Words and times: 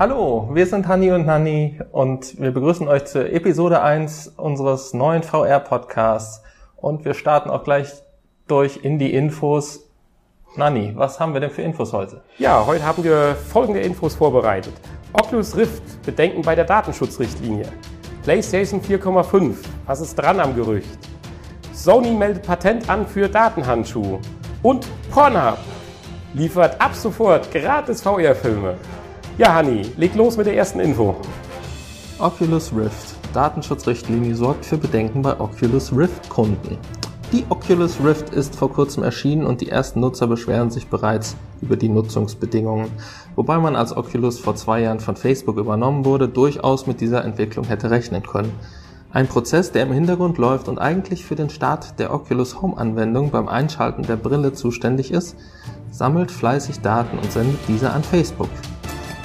Hallo, 0.00 0.48
wir 0.54 0.66
sind 0.66 0.88
Hanni 0.88 1.12
und 1.12 1.26
Nanni 1.26 1.78
und 1.92 2.40
wir 2.40 2.52
begrüßen 2.52 2.88
euch 2.88 3.04
zur 3.04 3.30
Episode 3.30 3.82
1 3.82 4.28
unseres 4.38 4.94
neuen 4.94 5.22
VR-Podcasts. 5.22 6.42
Und 6.76 7.04
wir 7.04 7.12
starten 7.12 7.50
auch 7.50 7.64
gleich 7.64 7.92
durch 8.48 8.82
in 8.82 8.98
die 8.98 9.12
Infos. 9.12 9.90
Nanni, 10.56 10.92
was 10.96 11.20
haben 11.20 11.34
wir 11.34 11.42
denn 11.42 11.50
für 11.50 11.60
Infos 11.60 11.92
heute? 11.92 12.22
Ja, 12.38 12.64
heute 12.64 12.82
haben 12.82 13.04
wir 13.04 13.36
folgende 13.52 13.80
Infos 13.80 14.14
vorbereitet. 14.14 14.72
Oculus 15.12 15.54
Rift, 15.54 15.82
Bedenken 16.06 16.40
bei 16.40 16.54
der 16.54 16.64
Datenschutzrichtlinie. 16.64 17.66
PlayStation 18.22 18.80
4,5, 18.80 19.56
was 19.84 20.00
ist 20.00 20.14
dran 20.14 20.40
am 20.40 20.56
Gerücht? 20.56 20.98
Sony 21.74 22.12
meldet 22.12 22.46
Patent 22.46 22.88
an 22.88 23.06
für 23.06 23.28
Datenhandschuhe. 23.28 24.18
Und 24.62 24.88
Pornhub 25.10 25.58
liefert 26.32 26.80
ab 26.80 26.94
sofort 26.94 27.52
gratis 27.52 28.00
VR-Filme. 28.00 28.78
Ja, 29.38 29.54
Hanni, 29.54 29.82
leg 29.96 30.14
los 30.14 30.36
mit 30.36 30.46
der 30.46 30.56
ersten 30.56 30.80
Info. 30.80 31.16
Oculus 32.18 32.72
Rift. 32.76 33.14
Datenschutzrichtlinie 33.32 34.34
sorgt 34.34 34.66
für 34.66 34.76
Bedenken 34.76 35.22
bei 35.22 35.38
Oculus 35.38 35.96
Rift-Kunden. 35.96 36.76
Die 37.32 37.44
Oculus 37.48 37.98
Rift 38.04 38.30
ist 38.30 38.56
vor 38.56 38.72
kurzem 38.72 39.04
erschienen 39.04 39.46
und 39.46 39.60
die 39.60 39.68
ersten 39.68 40.00
Nutzer 40.00 40.26
beschweren 40.26 40.70
sich 40.70 40.88
bereits 40.88 41.36
über 41.62 41.76
die 41.76 41.88
Nutzungsbedingungen, 41.88 42.90
wobei 43.36 43.58
man 43.58 43.76
als 43.76 43.96
Oculus 43.96 44.40
vor 44.40 44.56
zwei 44.56 44.80
Jahren 44.80 45.00
von 45.00 45.14
Facebook 45.14 45.56
übernommen 45.56 46.04
wurde, 46.04 46.28
durchaus 46.28 46.88
mit 46.88 47.00
dieser 47.00 47.24
Entwicklung 47.24 47.64
hätte 47.66 47.90
rechnen 47.90 48.24
können. 48.24 48.52
Ein 49.12 49.28
Prozess, 49.28 49.70
der 49.70 49.84
im 49.84 49.92
Hintergrund 49.92 50.38
läuft 50.38 50.68
und 50.68 50.78
eigentlich 50.78 51.24
für 51.24 51.36
den 51.36 51.50
Start 51.50 51.98
der 51.98 52.12
Oculus 52.12 52.60
Home 52.60 52.76
Anwendung 52.76 53.30
beim 53.30 53.48
Einschalten 53.48 54.02
der 54.02 54.16
Brille 54.16 54.52
zuständig 54.52 55.12
ist, 55.12 55.36
sammelt 55.90 56.30
fleißig 56.30 56.80
Daten 56.80 57.16
und 57.18 57.30
sendet 57.30 57.60
diese 57.68 57.90
an 57.90 58.02
Facebook. 58.02 58.50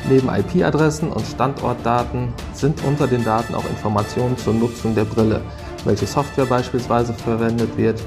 Neben 0.08 0.30
IP-Adressen 0.30 1.12
und 1.12 1.26
Standortdaten 1.26 2.32
sind 2.54 2.84
unter 2.84 3.08
den 3.08 3.24
Daten 3.24 3.56
auch 3.56 3.68
Informationen 3.68 4.38
zur 4.38 4.54
Nutzung 4.54 4.94
der 4.94 5.06
Brille, 5.06 5.42
welche 5.84 6.06
Software 6.06 6.46
beispielsweise 6.46 7.14
verwendet 7.14 7.76
wird, 7.76 8.00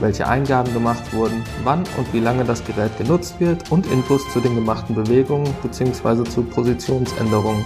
welche 0.00 0.26
Eingaben 0.26 0.72
gemacht 0.72 1.12
wurden, 1.12 1.44
wann 1.62 1.80
und 1.98 2.10
wie 2.14 2.20
lange 2.20 2.44
das 2.44 2.64
Gerät 2.64 2.96
genutzt 2.96 3.38
wird 3.38 3.70
und 3.70 3.86
Infos 3.92 4.22
zu 4.32 4.40
den 4.40 4.54
gemachten 4.54 4.94
Bewegungen 4.94 5.54
bzw. 5.62 6.24
zu 6.24 6.42
Positionsänderungen. 6.42 7.64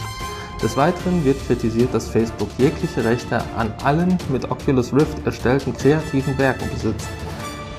Des 0.60 0.76
Weiteren 0.76 1.24
wird 1.24 1.38
kritisiert, 1.46 1.94
dass 1.94 2.08
Facebook 2.08 2.48
jegliche 2.58 3.04
Rechte 3.04 3.38
an 3.56 3.72
allen 3.84 4.18
mit 4.32 4.50
Oculus 4.50 4.92
Rift 4.92 5.24
erstellten 5.24 5.74
kreativen 5.74 6.36
Werken 6.38 6.68
besitzt. 6.70 7.08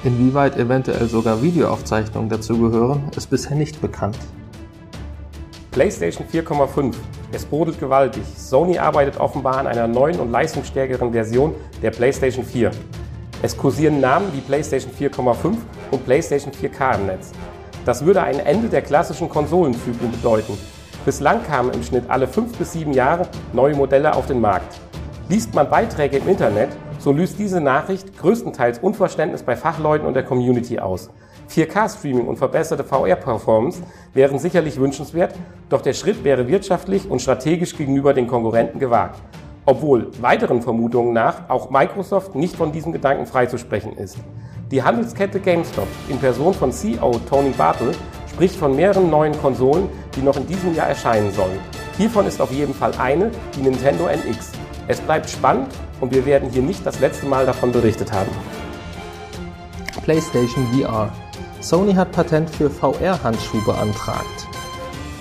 Inwieweit 0.03 0.58
eventuell 0.58 1.09
sogar 1.09 1.42
Videoaufzeichnungen 1.42 2.30
dazugehören, 2.30 3.09
ist 3.16 3.30
bisher 3.30 3.58
nicht 3.58 3.81
bekannt. 3.81 4.17
PlayStation 5.78 6.25
4,5. 6.25 6.95
Es 7.31 7.45
brodelt 7.45 7.80
gewaltig. 7.80 8.23
Sony 8.36 8.80
arbeitet 8.80 9.20
offenbar 9.20 9.59
an 9.59 9.67
einer 9.67 9.88
neuen 9.88 10.20
und 10.20 10.31
leistungsstärkeren 10.31 11.11
Version 11.11 11.53
der 11.83 11.92
PlayStation 11.92 12.44
4. 12.44 12.72
Es 13.44 13.56
kursieren 13.56 14.00
Namen 14.00 14.33
wie 14.33 14.42
PlayStation 14.42 14.92
4,5 14.92 15.55
und 15.92 16.03
PlayStation 16.03 16.52
4K 16.52 16.95
im 16.95 17.05
Netz. 17.05 17.31
Das 17.86 18.03
würde 18.03 18.23
ein 18.23 18.39
Ende 18.39 18.70
der 18.70 18.81
klassischen 18.81 19.30
Konsolenzyklen 19.30 20.11
bedeuten. 20.14 20.58
Bislang 21.05 21.44
kamen 21.44 21.72
im 21.72 21.83
Schnitt 21.83 22.05
alle 22.08 22.28
5 22.28 22.58
bis 22.58 22.73
7 22.73 22.92
Jahre 22.94 23.28
neue 23.53 23.75
Modelle 23.75 24.16
auf 24.16 24.25
den 24.25 24.42
Markt. 24.42 24.80
Liest 25.30 25.53
man 25.53 25.70
Beiträge 25.70 26.17
im 26.17 26.28
Internet, 26.28 26.70
so 26.98 27.11
löst 27.11 27.38
diese 27.38 27.61
Nachricht 27.61 28.17
größtenteils 28.17 28.80
Unverständnis 28.80 29.44
bei 29.44 29.55
Fachleuten 29.55 30.08
und 30.08 30.16
der 30.16 30.23
Community 30.23 30.80
aus. 30.80 31.11
4K-Streaming 31.49 32.27
und 32.27 32.37
verbesserte 32.37 32.83
VR-Performance 32.83 33.81
wären 34.13 34.39
sicherlich 34.39 34.79
wünschenswert, 34.79 35.33
doch 35.69 35.81
der 35.81 35.93
Schritt 35.93 36.23
wäre 36.23 36.47
wirtschaftlich 36.47 37.09
und 37.09 37.21
strategisch 37.21 37.75
gegenüber 37.75 38.13
den 38.13 38.27
Konkurrenten 38.27 38.80
gewagt. 38.80 39.19
Obwohl 39.65 40.11
weiteren 40.21 40.61
Vermutungen 40.61 41.13
nach 41.13 41.49
auch 41.49 41.69
Microsoft 41.69 42.36
nicht 42.36 42.55
von 42.55 42.71
diesem 42.71 42.93
Gedanken 42.93 43.25
freizusprechen 43.25 43.97
ist. 43.97 44.17
Die 44.71 44.81
Handelskette 44.81 45.39
GameStop 45.39 45.87
in 46.09 46.17
Person 46.19 46.53
von 46.53 46.71
CEO 46.71 47.19
Tony 47.30 47.52
Bartle 47.52 47.91
spricht 48.30 48.55
von 48.55 48.75
mehreren 48.75 49.09
neuen 49.09 49.37
Konsolen, 49.41 49.89
die 50.15 50.21
noch 50.21 50.37
in 50.37 50.45
diesem 50.47 50.73
Jahr 50.75 50.87
erscheinen 50.87 51.31
sollen. 51.31 51.59
Hiervon 51.97 52.27
ist 52.27 52.39
auf 52.39 52.52
jeden 52.52 52.73
Fall 52.73 52.91
eine 52.97 53.31
die 53.55 53.61
Nintendo 53.61 54.07
NX. 54.07 54.52
Es 54.87 55.02
bleibt 55.02 55.30
spannend 55.30 55.67
und 55.99 56.13
wir 56.13 56.25
werden 56.25 56.49
hier 56.49 56.61
nicht 56.61 56.86
das 56.86 56.99
letzte 56.99 57.25
Mal 57.25 57.45
davon 57.45 57.71
berichtet 57.71 58.11
haben. 58.11 58.30
PlayStation 60.03 60.65
VR 60.67 61.11
Sony 61.59 61.93
hat 61.93 62.11
Patent 62.11 62.49
für 62.49 62.69
VR-Handschuhe 62.69 63.61
beantragt. 63.61 64.47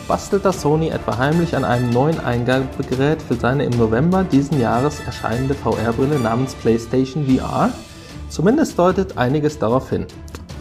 Bastelt 0.07 0.45
das 0.45 0.61
Sony 0.61 0.89
etwa 0.89 1.17
heimlich 1.17 1.57
an 1.57 1.65
einem 1.65 1.91
neuen 1.91 2.21
Eingabegerät 2.21 3.21
für 3.23 3.35
seine 3.35 3.65
im 3.65 3.77
November 3.77 4.23
diesen 4.23 4.61
Jahres 4.61 5.01
erscheinende 5.01 5.55
VR-Brille 5.55 6.19
namens 6.19 6.55
PlayStation 6.55 7.27
VR? 7.27 7.71
Zumindest 8.29 8.79
deutet 8.79 9.17
einiges 9.17 9.59
darauf 9.59 9.91
hin. 9.91 10.07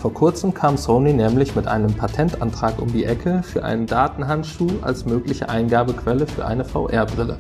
Vor 0.02 0.14
kurzem 0.14 0.54
kam 0.54 0.78
Sony 0.78 1.14
nämlich 1.14 1.56
mit 1.56 1.68
einem 1.68 1.94
Patentantrag 1.94 2.82
um 2.82 2.92
die 2.92 3.06
Ecke 3.06 3.44
für 3.44 3.64
einen 3.64 3.86
Datenhandschuh 3.86 4.70
als 4.82 5.06
mögliche 5.06 5.50
Eingabequelle 5.50 6.26
für 6.26 6.46
eine 6.46 6.64
VR-Brille. 6.64 7.38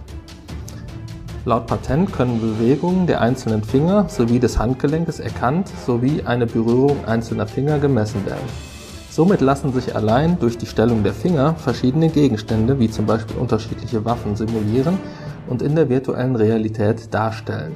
Laut 1.47 1.67
Patent 1.67 2.11
können 2.11 2.41
Bewegungen 2.41 3.05
der 3.05 3.21
einzelnen 3.21 3.63
Finger 3.63 4.09
sowie 4.09 4.39
des 4.39 4.57
Handgelenkes 4.57 5.19
erkannt 5.19 5.71
sowie 5.85 6.23
eine 6.25 6.47
Berührung 6.47 7.05
einzelner 7.05 7.45
Finger 7.45 7.77
gemessen 7.77 8.25
werden. 8.25 8.49
Somit 9.11 9.41
lassen 9.41 9.71
sich 9.71 9.95
allein 9.95 10.39
durch 10.39 10.57
die 10.57 10.65
Stellung 10.65 11.03
der 11.03 11.13
Finger 11.13 11.53
verschiedene 11.53 12.09
Gegenstände 12.09 12.79
wie 12.79 12.89
zum 12.89 13.05
Beispiel 13.05 13.37
unterschiedliche 13.37 14.03
Waffen 14.05 14.35
simulieren 14.35 14.97
und 15.47 15.61
in 15.61 15.75
der 15.75 15.87
virtuellen 15.87 16.35
Realität 16.35 17.13
darstellen. 17.13 17.75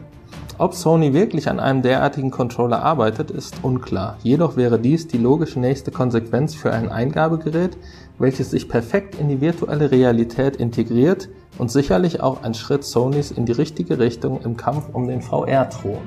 Ob 0.57 0.74
Sony 0.74 1.13
wirklich 1.13 1.47
an 1.47 1.59
einem 1.59 1.84
derartigen 1.84 2.31
Controller 2.31 2.81
arbeitet, 2.81 3.30
ist 3.30 3.63
unklar. 3.63 4.18
Jedoch 4.24 4.57
wäre 4.57 4.80
dies 4.80 5.07
die 5.07 5.19
logische 5.19 5.59
nächste 5.59 5.91
Konsequenz 5.91 6.56
für 6.56 6.74
ein 6.74 6.90
Eingabegerät, 6.91 7.78
welches 8.18 8.50
sich 8.50 8.68
perfekt 8.68 9.13
in 9.19 9.30
die 9.30 9.41
virtuelle 9.41 9.91
Realität 9.91 10.56
integriert 10.56 11.30
und 11.59 11.69
sicherlich 11.69 12.21
auch 12.21 12.41
ein 12.41 12.55
Schritt 12.55 12.83
Sonys 12.83 13.29
in 13.29 13.45
die 13.45 13.51
richtige 13.51 13.99
Richtung 13.99 14.41
im 14.41 14.57
Kampf 14.57 14.85
um 14.93 15.07
den 15.07 15.21
VR-Thron. 15.21 15.99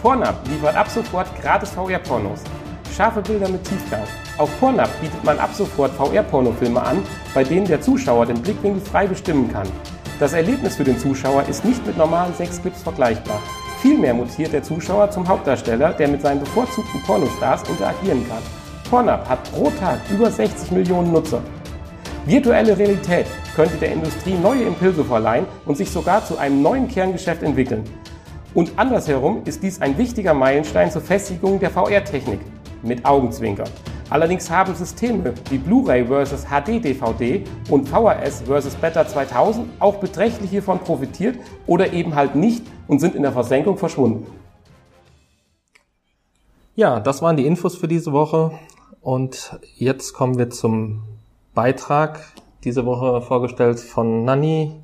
Pornhub 0.00 0.34
liefert 0.48 0.76
ab 0.76 0.88
sofort 0.88 1.26
gratis 1.40 1.70
VR-Pornos. 1.70 2.40
Scharfe 2.94 3.22
Bilder 3.22 3.48
mit 3.48 3.64
Tiefgang. 3.64 4.02
Auf 4.36 4.50
Pornhub 4.60 4.90
bietet 5.00 5.24
man 5.24 5.38
ab 5.38 5.50
sofort 5.54 5.92
VR-Pornofilme 5.92 6.80
an, 6.80 6.98
bei 7.34 7.42
denen 7.42 7.66
der 7.66 7.80
Zuschauer 7.80 8.26
den 8.26 8.40
Blickwinkel 8.40 8.82
frei 8.82 9.06
bestimmen 9.06 9.50
kann. 9.50 9.66
Das 10.20 10.34
Erlebnis 10.34 10.76
für 10.76 10.84
den 10.84 10.98
Zuschauer 10.98 11.44
ist 11.48 11.64
nicht 11.64 11.84
mit 11.86 11.96
normalen 11.96 12.34
Sexclips 12.34 12.82
vergleichbar. 12.82 13.40
Vielmehr 13.80 14.14
mutiert 14.14 14.52
der 14.52 14.62
Zuschauer 14.62 15.10
zum 15.10 15.26
Hauptdarsteller, 15.26 15.92
der 15.94 16.08
mit 16.08 16.22
seinen 16.22 16.40
bevorzugten 16.40 17.02
Pornostars 17.02 17.68
interagieren 17.68 18.28
kann. 18.28 18.42
Pornhub 18.90 19.28
hat 19.28 19.50
pro 19.52 19.70
Tag 19.80 19.98
über 20.10 20.30
60 20.30 20.70
Millionen 20.70 21.12
Nutzer. 21.12 21.42
Virtuelle 22.24 22.78
Realität 22.78 23.26
könnte 23.56 23.76
der 23.78 23.92
Industrie 23.92 24.34
neue 24.34 24.62
Impulse 24.62 25.02
verleihen 25.02 25.44
und 25.66 25.76
sich 25.76 25.90
sogar 25.90 26.24
zu 26.24 26.38
einem 26.38 26.62
neuen 26.62 26.86
Kerngeschäft 26.86 27.42
entwickeln. 27.42 27.82
Und 28.54 28.70
andersherum 28.76 29.42
ist 29.44 29.60
dies 29.60 29.80
ein 29.80 29.98
wichtiger 29.98 30.32
Meilenstein 30.32 30.88
zur 30.88 31.02
Festigung 31.02 31.58
der 31.58 31.70
VR-Technik 31.70 32.38
mit 32.84 33.04
Augenzwinkern. 33.04 33.68
Allerdings 34.08 34.48
haben 34.48 34.72
Systeme 34.72 35.34
wie 35.50 35.58
Blu-ray 35.58 36.06
vs. 36.06 36.46
HD-DVD 36.46 37.42
und 37.70 37.88
VHS 37.88 38.42
vs. 38.42 38.76
Beta 38.76 39.04
2000 39.04 39.66
auch 39.80 39.96
beträchtlich 39.96 40.50
hiervon 40.50 40.78
profitiert 40.78 41.36
oder 41.66 41.92
eben 41.92 42.14
halt 42.14 42.36
nicht 42.36 42.64
und 42.86 43.00
sind 43.00 43.16
in 43.16 43.22
der 43.22 43.32
Versenkung 43.32 43.76
verschwunden. 43.78 44.26
Ja, 46.76 47.00
das 47.00 47.20
waren 47.20 47.36
die 47.36 47.46
Infos 47.46 47.74
für 47.74 47.88
diese 47.88 48.12
Woche 48.12 48.52
und 49.00 49.58
jetzt 49.74 50.12
kommen 50.12 50.38
wir 50.38 50.50
zum 50.50 51.11
Beitrag 51.54 52.20
diese 52.64 52.86
Woche 52.86 53.20
vorgestellt 53.20 53.78
von 53.78 54.24
Nanni 54.24 54.80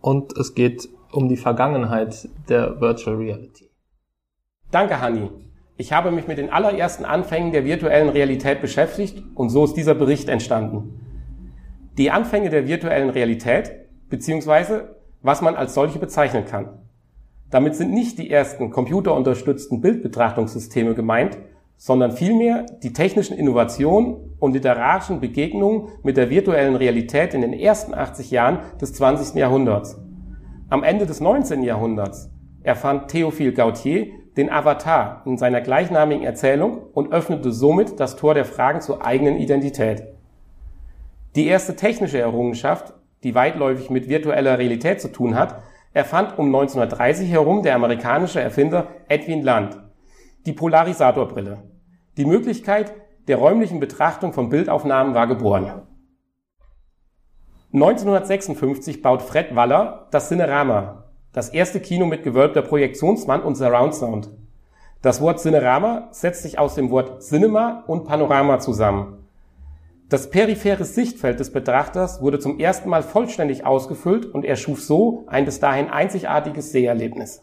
und 0.00 0.36
es 0.38 0.54
geht 0.54 0.88
um 1.10 1.28
die 1.28 1.36
Vergangenheit 1.36 2.28
der 2.48 2.80
Virtual 2.80 3.16
Reality. 3.16 3.68
Danke, 4.70 5.00
Hanni. 5.00 5.30
Ich 5.76 5.92
habe 5.92 6.12
mich 6.12 6.28
mit 6.28 6.38
den 6.38 6.50
allerersten 6.50 7.04
Anfängen 7.04 7.50
der 7.50 7.64
virtuellen 7.64 8.08
Realität 8.08 8.60
beschäftigt 8.60 9.24
und 9.34 9.50
so 9.50 9.64
ist 9.64 9.74
dieser 9.74 9.94
Bericht 9.94 10.28
entstanden. 10.28 11.00
Die 11.98 12.12
Anfänge 12.12 12.48
der 12.48 12.68
virtuellen 12.68 13.10
Realität, 13.10 13.72
beziehungsweise 14.08 14.96
was 15.20 15.42
man 15.42 15.56
als 15.56 15.74
solche 15.74 15.98
bezeichnen 15.98 16.44
kann. 16.44 16.78
Damit 17.50 17.74
sind 17.74 17.92
nicht 17.92 18.18
die 18.18 18.30
ersten 18.30 18.70
computerunterstützten 18.70 19.80
Bildbetrachtungssysteme 19.80 20.94
gemeint, 20.94 21.38
sondern 21.84 22.12
vielmehr 22.12 22.64
die 22.82 22.94
technischen 22.94 23.36
Innovationen 23.36 24.16
und 24.38 24.54
literarischen 24.54 25.20
Begegnungen 25.20 25.88
mit 26.02 26.16
der 26.16 26.30
virtuellen 26.30 26.76
Realität 26.76 27.34
in 27.34 27.42
den 27.42 27.52
ersten 27.52 27.92
80 27.92 28.30
Jahren 28.30 28.60
des 28.80 28.94
20. 28.94 29.34
Jahrhunderts. 29.34 30.00
Am 30.70 30.82
Ende 30.82 31.04
des 31.04 31.20
19. 31.20 31.62
Jahrhunderts 31.62 32.30
erfand 32.62 33.12
Théophile 33.12 33.52
Gautier 33.52 34.06
den 34.38 34.50
Avatar 34.50 35.20
in 35.26 35.36
seiner 35.36 35.60
gleichnamigen 35.60 36.24
Erzählung 36.24 36.78
und 36.94 37.12
öffnete 37.12 37.52
somit 37.52 38.00
das 38.00 38.16
Tor 38.16 38.32
der 38.32 38.46
Fragen 38.46 38.80
zur 38.80 39.04
eigenen 39.04 39.36
Identität. 39.36 40.04
Die 41.36 41.46
erste 41.48 41.76
technische 41.76 42.18
Errungenschaft, 42.18 42.94
die 43.24 43.34
weitläufig 43.34 43.90
mit 43.90 44.08
virtueller 44.08 44.58
Realität 44.58 45.02
zu 45.02 45.12
tun 45.12 45.34
hat, 45.34 45.60
erfand 45.92 46.38
um 46.38 46.46
1930 46.46 47.30
herum 47.30 47.62
der 47.62 47.74
amerikanische 47.74 48.40
Erfinder 48.40 48.86
Edwin 49.06 49.42
Land. 49.42 49.78
Die 50.46 50.54
Polarisatorbrille. 50.54 51.73
Die 52.16 52.24
Möglichkeit 52.24 52.92
der 53.26 53.38
räumlichen 53.38 53.80
Betrachtung 53.80 54.32
von 54.32 54.48
Bildaufnahmen 54.48 55.14
war 55.14 55.26
geboren. 55.26 55.82
1956 57.72 59.02
baut 59.02 59.20
Fred 59.20 59.56
Waller 59.56 60.06
das 60.12 60.28
Cinerama, 60.28 61.04
das 61.32 61.48
erste 61.48 61.80
Kino 61.80 62.06
mit 62.06 62.22
gewölbter 62.22 62.62
Projektionswand 62.62 63.44
und 63.44 63.56
Surround 63.56 63.94
Sound. 63.94 64.30
Das 65.02 65.20
Wort 65.20 65.40
Cinerama 65.40 66.08
setzt 66.12 66.44
sich 66.44 66.58
aus 66.58 66.76
dem 66.76 66.90
Wort 66.90 67.24
Cinema 67.24 67.82
und 67.88 68.04
Panorama 68.04 68.60
zusammen. 68.60 69.26
Das 70.08 70.30
periphere 70.30 70.84
Sichtfeld 70.84 71.40
des 71.40 71.50
Betrachters 71.50 72.22
wurde 72.22 72.38
zum 72.38 72.60
ersten 72.60 72.88
Mal 72.88 73.02
vollständig 73.02 73.66
ausgefüllt 73.66 74.26
und 74.26 74.44
er 74.44 74.54
schuf 74.54 74.80
so 74.80 75.24
ein 75.26 75.44
bis 75.44 75.58
dahin 75.58 75.88
einzigartiges 75.88 76.70
Seherlebnis. 76.70 77.42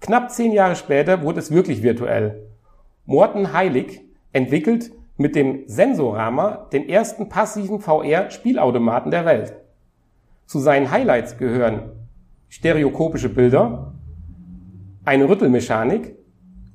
Knapp 0.00 0.32
zehn 0.32 0.50
Jahre 0.50 0.74
später 0.74 1.22
wurde 1.22 1.38
es 1.38 1.52
wirklich 1.52 1.84
virtuell. 1.84 2.43
Morten 3.06 3.52
Heilig 3.52 4.00
entwickelt 4.32 4.90
mit 5.18 5.36
dem 5.36 5.64
Sensorama 5.66 6.68
den 6.72 6.88
ersten 6.88 7.28
passiven 7.28 7.78
VR-Spielautomaten 7.78 9.10
der 9.10 9.26
Welt. 9.26 9.56
Zu 10.46 10.58
seinen 10.58 10.90
Highlights 10.90 11.36
gehören 11.36 11.92
stereokopische 12.48 13.28
Bilder, 13.28 13.92
eine 15.04 15.28
Rüttelmechanik 15.28 16.16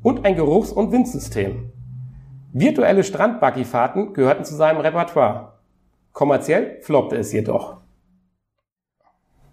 und 0.03 0.23
ein 0.23 0.35
Geruchs- 0.35 0.71
und 0.71 0.91
Windsystem. 0.91 1.71
Virtuelle 2.53 3.03
Strandbuggyfahrten 3.03 4.13
gehörten 4.13 4.45
zu 4.45 4.55
seinem 4.55 4.81
Repertoire. 4.81 5.53
Kommerziell 6.13 6.79
floppte 6.81 7.15
es 7.15 7.33
jedoch. 7.33 7.77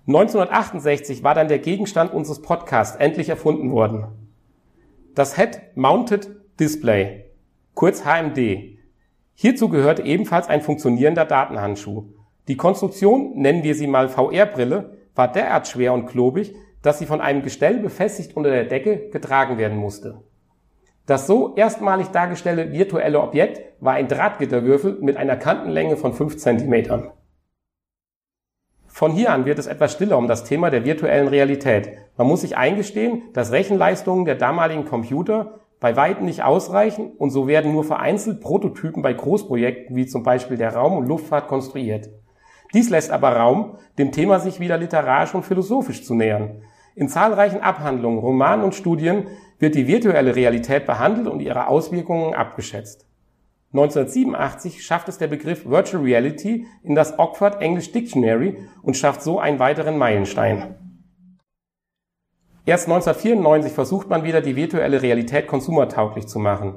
1968 0.06 1.25
war 1.25 1.34
dann 1.34 1.49
der 1.49 1.58
Gegenstand 1.58 2.12
unseres 2.12 2.43
Podcasts 2.43 2.96
endlich 2.96 3.31
erfunden 3.31 3.70
worden. 3.70 4.08
Das 5.14 5.37
Head-Mounted 5.37 6.35
Display, 6.58 7.26
kurz 7.74 8.06
HMD. 8.06 8.78
Hierzu 9.34 9.68
gehört 9.68 10.00
ebenfalls 10.00 10.48
ein 10.48 10.62
funktionierender 10.62 11.26
Datenhandschuh. 11.26 12.04
Die 12.48 12.56
Konstruktion, 12.56 13.32
nennen 13.34 13.62
wir 13.62 13.74
sie 13.74 13.86
mal 13.86 14.08
VR-Brille, 14.08 14.96
war 15.14 15.30
derart 15.30 15.68
schwer 15.68 15.92
und 15.92 16.06
klobig, 16.06 16.54
dass 16.80 16.98
sie 16.98 17.04
von 17.04 17.20
einem 17.20 17.42
Gestell 17.42 17.78
befestigt 17.80 18.34
unter 18.38 18.48
der 18.48 18.64
Decke 18.64 19.10
getragen 19.10 19.58
werden 19.58 19.76
musste. 19.76 20.22
Das 21.04 21.26
so 21.26 21.54
erstmalig 21.56 22.08
dargestellte 22.08 22.72
virtuelle 22.72 23.20
Objekt 23.20 23.60
war 23.80 23.92
ein 23.92 24.08
Drahtgitterwürfel 24.08 24.96
mit 25.02 25.18
einer 25.18 25.36
Kantenlänge 25.36 25.98
von 25.98 26.14
5 26.14 26.38
cm. 26.38 27.10
Von 28.86 29.12
hier 29.12 29.30
an 29.30 29.44
wird 29.44 29.58
es 29.58 29.66
etwas 29.66 29.92
stiller 29.92 30.16
um 30.16 30.26
das 30.26 30.44
Thema 30.44 30.70
der 30.70 30.86
virtuellen 30.86 31.28
Realität. 31.28 31.90
Man 32.16 32.26
muss 32.26 32.40
sich 32.40 32.56
eingestehen, 32.56 33.24
dass 33.34 33.52
Rechenleistungen 33.52 34.24
der 34.24 34.36
damaligen 34.36 34.86
Computer 34.86 35.60
bei 35.81 35.96
weitem 35.96 36.25
nicht 36.25 36.43
ausreichen 36.43 37.12
und 37.19 37.31
so 37.31 37.46
werden 37.46 37.73
nur 37.73 37.84
vereinzelt 37.84 38.40
Prototypen 38.40 39.02
bei 39.02 39.12
Großprojekten 39.12 39.94
wie 39.94 40.06
zum 40.06 40.23
Beispiel 40.23 40.56
der 40.56 40.75
Raum- 40.75 40.96
und 40.96 41.06
Luftfahrt 41.06 41.49
konstruiert. 41.49 42.08
Dies 42.75 42.90
lässt 42.90 43.11
aber 43.11 43.37
Raum, 43.37 43.76
dem 43.99 44.12
Thema 44.12 44.40
sich 44.40 44.61
wieder 44.61 44.78
literarisch 44.78 45.34
und 45.34 45.44
philosophisch 45.44 46.05
zu 46.05 46.14
nähern. 46.14 46.62
In 46.94 47.08
zahlreichen 47.08 47.61
Abhandlungen, 47.61 48.19
Romanen 48.19 48.64
und 48.64 48.75
Studien 48.75 49.26
wird 49.58 49.75
die 49.75 49.87
virtuelle 49.87 50.34
Realität 50.34 50.87
behandelt 50.87 51.28
und 51.28 51.40
ihre 51.40 51.69
Auswirkungen 51.69 52.34
abgeschätzt. 52.34 53.06
1987 53.73 54.82
schafft 54.82 55.08
es 55.08 55.19
der 55.19 55.26
Begriff 55.26 55.69
Virtual 55.69 56.02
Reality 56.02 56.67
in 56.82 56.94
das 56.94 57.19
Oxford 57.19 57.61
English 57.61 57.93
Dictionary 57.93 58.56
und 58.82 58.96
schafft 58.96 59.23
so 59.23 59.38
einen 59.38 59.58
weiteren 59.58 59.99
Meilenstein. 59.99 60.76
Erst 62.68 62.88
1994 62.88 63.72
versucht 63.72 64.10
man 64.10 64.24
wieder, 64.24 64.40
die 64.40 64.56
virtuelle 64.56 65.00
Realität 65.00 65.46
konsumertauglich 65.46 66.26
zu 66.26 66.40
machen. 66.40 66.74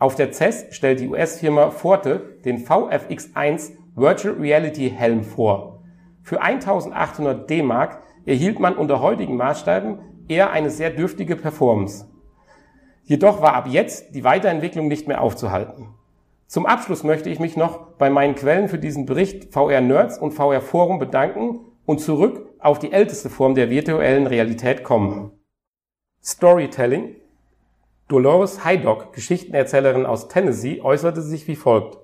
Auf 0.00 0.16
der 0.16 0.32
CES 0.32 0.66
stellt 0.70 0.98
die 0.98 1.06
US-Firma 1.06 1.70
Forte 1.70 2.38
den 2.44 2.66
VFX1 2.66 3.70
Virtual 3.94 4.34
Reality 4.34 4.90
Helm 4.90 5.22
vor. 5.22 5.78
Für 6.24 6.42
1800 6.42 7.48
D-Mark 7.48 8.02
erhielt 8.26 8.58
man 8.58 8.74
unter 8.74 9.00
heutigen 9.00 9.36
Maßstäben 9.36 10.00
eher 10.26 10.50
eine 10.50 10.70
sehr 10.70 10.90
dürftige 10.90 11.36
Performance. 11.36 12.08
Jedoch 13.04 13.40
war 13.40 13.54
ab 13.54 13.68
jetzt 13.68 14.16
die 14.16 14.24
Weiterentwicklung 14.24 14.88
nicht 14.88 15.06
mehr 15.06 15.20
aufzuhalten. 15.20 15.86
Zum 16.48 16.66
Abschluss 16.66 17.04
möchte 17.04 17.30
ich 17.30 17.38
mich 17.38 17.56
noch 17.56 17.92
bei 17.96 18.10
meinen 18.10 18.34
Quellen 18.34 18.68
für 18.68 18.78
diesen 18.78 19.06
Bericht 19.06 19.54
VR 19.54 19.82
Nerds 19.82 20.18
und 20.18 20.32
VR 20.32 20.60
Forum 20.60 20.98
bedanken 20.98 21.60
und 21.88 22.00
zurück 22.00 22.44
auf 22.58 22.78
die 22.78 22.92
älteste 22.92 23.30
Form 23.30 23.54
der 23.54 23.70
virtuellen 23.70 24.26
Realität 24.26 24.84
kommen. 24.84 25.32
Storytelling. 26.22 27.16
Dolores 28.08 28.62
Hydock, 28.62 29.14
Geschichtenerzählerin 29.14 30.04
aus 30.04 30.28
Tennessee, 30.28 30.82
äußerte 30.82 31.22
sich 31.22 31.48
wie 31.48 31.56
folgt. 31.56 31.96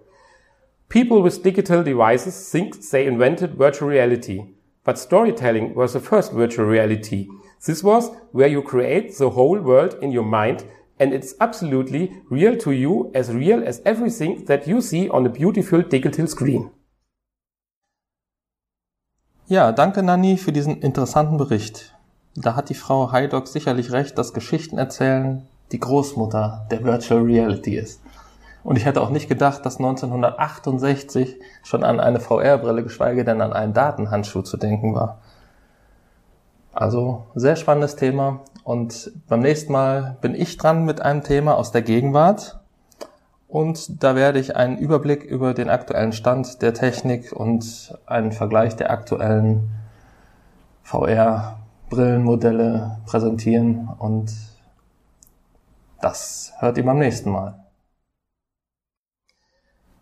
People 0.88 1.22
with 1.22 1.42
digital 1.42 1.84
devices 1.84 2.50
think 2.50 2.80
they 2.90 3.06
invented 3.06 3.58
virtual 3.58 3.90
reality, 3.90 4.54
but 4.84 4.96
storytelling 4.96 5.76
was 5.76 5.92
the 5.92 6.00
first 6.00 6.34
virtual 6.34 6.66
reality. 6.66 7.28
This 7.62 7.84
was 7.84 8.10
where 8.32 8.48
you 8.48 8.62
create 8.62 9.14
the 9.18 9.34
whole 9.36 9.62
world 9.62 9.98
in 10.00 10.16
your 10.16 10.24
mind 10.24 10.64
and 10.98 11.12
it's 11.12 11.34
absolutely 11.40 12.22
real 12.30 12.56
to 12.56 12.72
you 12.72 13.10
as 13.14 13.30
real 13.30 13.62
as 13.62 13.82
everything 13.84 14.46
that 14.46 14.66
you 14.66 14.80
see 14.80 15.10
on 15.10 15.26
a 15.26 15.30
beautiful 15.30 15.82
digital 15.82 16.26
screen. 16.26 16.70
Ja, 19.46 19.72
danke 19.72 20.02
Nanni 20.02 20.38
für 20.38 20.52
diesen 20.52 20.80
interessanten 20.80 21.36
Bericht. 21.36 21.94
Da 22.34 22.56
hat 22.56 22.70
die 22.70 22.74
Frau 22.74 23.12
Heidock 23.12 23.46
sicherlich 23.46 23.92
recht, 23.92 24.16
dass 24.16 24.32
Geschichten 24.32 24.78
erzählen 24.78 25.46
die 25.70 25.80
Großmutter 25.80 26.66
der 26.70 26.82
Virtual 26.82 27.20
Reality 27.20 27.76
ist. 27.76 28.00
Und 28.62 28.76
ich 28.76 28.86
hätte 28.86 29.02
auch 29.02 29.10
nicht 29.10 29.28
gedacht, 29.28 29.66
dass 29.66 29.76
1968 29.76 31.38
schon 31.62 31.84
an 31.84 32.00
eine 32.00 32.20
VR-Brille, 32.20 32.82
geschweige 32.82 33.22
denn 33.22 33.42
an 33.42 33.52
einen 33.52 33.74
Datenhandschuh 33.74 34.40
zu 34.40 34.56
denken 34.56 34.94
war. 34.94 35.18
Also 36.72 37.26
sehr 37.34 37.56
spannendes 37.56 37.96
Thema. 37.96 38.40
Und 38.62 39.12
beim 39.28 39.40
nächsten 39.40 39.72
Mal 39.72 40.16
bin 40.22 40.34
ich 40.34 40.56
dran 40.56 40.86
mit 40.86 41.02
einem 41.02 41.22
Thema 41.22 41.58
aus 41.58 41.70
der 41.70 41.82
Gegenwart. 41.82 42.60
Und 43.54 44.02
da 44.02 44.16
werde 44.16 44.40
ich 44.40 44.56
einen 44.56 44.78
Überblick 44.78 45.22
über 45.22 45.54
den 45.54 45.70
aktuellen 45.70 46.12
Stand 46.12 46.60
der 46.60 46.74
Technik 46.74 47.32
und 47.32 47.96
einen 48.04 48.32
Vergleich 48.32 48.74
der 48.74 48.90
aktuellen 48.90 49.70
VR-Brillenmodelle 50.82 52.98
präsentieren. 53.06 53.88
Und 54.00 54.32
das 56.00 56.52
hört 56.58 56.78
ihr 56.78 56.84
beim 56.84 56.98
nächsten 56.98 57.30
Mal. 57.30 57.64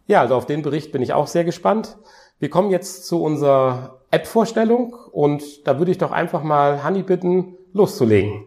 Ja, 0.07 0.23
also 0.23 0.35
auf 0.35 0.47
den 0.47 0.63
Bericht 0.63 0.91
bin 0.91 1.03
ich 1.03 1.13
auch 1.13 1.27
sehr 1.27 1.45
gespannt. 1.45 1.99
Wir 2.39 2.49
kommen 2.49 2.71
jetzt 2.71 3.05
zu 3.05 3.23
unserer 3.23 3.99
App-Vorstellung 4.11 4.97
und 5.13 5.67
da 5.67 5.79
würde 5.79 5.91
ich 5.91 5.99
doch 5.99 6.13
einfach 6.13 6.43
mal 6.43 6.83
Hanni 6.83 7.03
bitten, 7.03 7.59
loszulegen. 7.75 8.47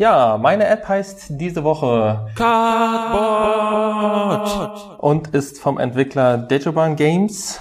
Ja, 0.00 0.38
meine 0.40 0.66
App 0.66 0.88
heißt 0.88 1.38
diese 1.38 1.62
Woche 1.62 2.30
Cardboard 2.34 3.12
und 4.98 5.28
ist 5.34 5.60
vom 5.60 5.76
Entwickler 5.76 6.38
Dejoban 6.38 6.96
Games. 6.96 7.60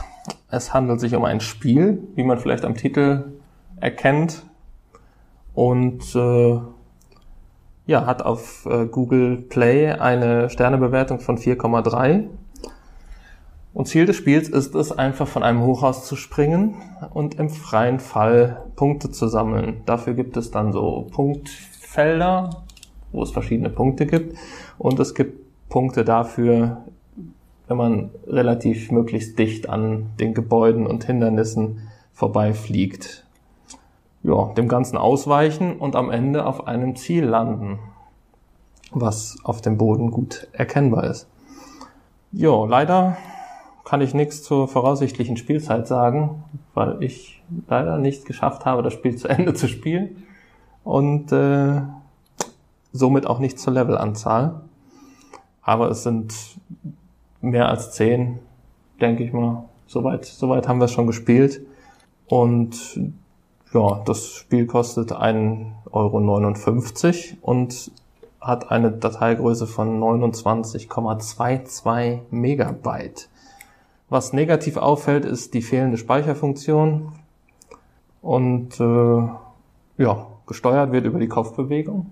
Es 0.50 0.74
handelt 0.74 1.02
sich 1.02 1.14
um 1.16 1.26
ein 1.26 1.42
Spiel, 1.42 2.08
wie 2.16 2.24
man 2.24 2.38
vielleicht 2.38 2.64
am 2.64 2.76
Titel 2.76 3.34
erkennt 3.82 4.46
und 5.54 6.16
äh, 6.16 6.62
ja, 7.88 8.06
hat 8.06 8.22
auf 8.22 8.66
äh, 8.68 8.86
Google 8.86 9.36
Play 9.36 9.92
eine 9.92 10.50
Sternebewertung 10.50 11.20
von 11.20 11.38
4,3 11.38 12.30
und 13.74 13.88
Ziel 13.90 14.06
des 14.06 14.16
Spiels 14.16 14.48
ist 14.48 14.76
es, 14.76 14.94
einfach 14.94 15.28
von 15.28 15.44
einem 15.44 15.62
Hochhaus 15.64 16.08
zu 16.08 16.16
springen 16.16 16.76
und 17.14 17.36
im 17.36 17.50
freien 17.50 18.00
Fall 18.00 18.64
Punkte 18.78 19.12
zu 19.12 19.28
sammeln. 19.28 19.82
Dafür 19.86 20.14
gibt 20.14 20.38
es 20.38 20.52
dann 20.52 20.72
so 20.72 21.08
Punktfelder, 21.90 22.52
wo 23.12 23.24
es 23.24 23.32
verschiedene 23.32 23.70
Punkte 23.72 24.06
gibt. 24.06 24.38
Und 24.78 25.00
es 25.00 25.16
gibt 25.16 25.70
Punkte 25.70 26.06
dafür, 26.06 26.84
wenn 27.68 27.78
man 27.78 28.12
relativ 28.28 28.92
möglichst 28.92 29.40
dicht 29.40 29.70
an 29.70 30.12
den 30.20 30.36
Gebäuden 30.36 30.86
und 30.86 31.04
Hindernissen 31.06 31.90
vorbeifliegt. 32.14 33.26
Ja, 34.22 34.54
dem 34.54 34.68
Ganzen 34.68 34.98
ausweichen 34.98 35.78
und 35.78 35.96
am 35.96 36.12
Ende 36.12 36.46
auf 36.46 36.68
einem 36.68 36.96
Ziel 36.96 37.26
landen, 37.26 37.80
was 38.92 39.38
auf 39.44 39.62
dem 39.62 39.78
Boden 39.78 40.12
gut 40.12 40.48
erkennbar 40.52 41.06
ist. 41.06 41.28
Ja, 42.32 42.66
leider 42.66 43.18
kann 43.84 44.02
ich 44.02 44.14
nichts 44.14 44.44
zur 44.44 44.68
voraussichtlichen 44.68 45.38
Spielzeit 45.38 45.88
sagen, 45.88 46.44
weil 46.76 47.02
ich 47.02 47.42
leider 47.68 47.98
nicht 47.98 48.26
geschafft 48.26 48.66
habe, 48.66 48.84
das 48.84 48.94
Spiel 48.94 49.16
zu 49.16 49.28
Ende 49.30 49.56
zu 49.56 49.68
spielen 49.68 50.24
und 50.84 51.32
äh, 51.32 51.82
somit 52.92 53.28
auch 53.28 53.40
nicht 53.40 53.60
zur 53.60 53.74
Levelanzahl. 53.74 54.62
Aber 55.62 55.90
es 55.90 56.04
sind 56.04 56.34
mehr 57.42 57.70
als 57.70 57.92
zehn, 57.92 58.40
denke 59.00 59.24
ich 59.24 59.32
mal. 59.34 59.64
soweit, 59.88 60.26
soweit 60.26 60.68
haben 60.68 60.80
wir 60.80 60.86
es 60.86 60.92
schon 60.92 61.08
gespielt. 61.08 61.62
Und 62.28 63.00
ja, 63.74 64.02
das 64.06 64.34
Spiel 64.34 64.66
kostet 64.66 65.12
1,59 65.12 65.72
Euro 65.92 66.18
und 67.42 67.92
hat 68.42 68.72
eine 68.72 68.92
Dateigröße 68.92 69.68
von 69.68 70.00
29,22 70.00 72.22
Megabyte. 72.32 73.30
Was 74.10 74.34
negativ 74.34 74.78
auffällt, 74.78 75.26
ist 75.26 75.54
die 75.54 75.62
fehlende 75.62 75.98
Speicherfunktion 75.98 77.12
und 78.22 78.80
äh, 78.80 79.28
ja, 79.98 80.28
gesteuert 80.50 80.92
wird 80.92 81.06
über 81.06 81.20
die 81.20 81.30
Kopfbewegung. 81.30 82.08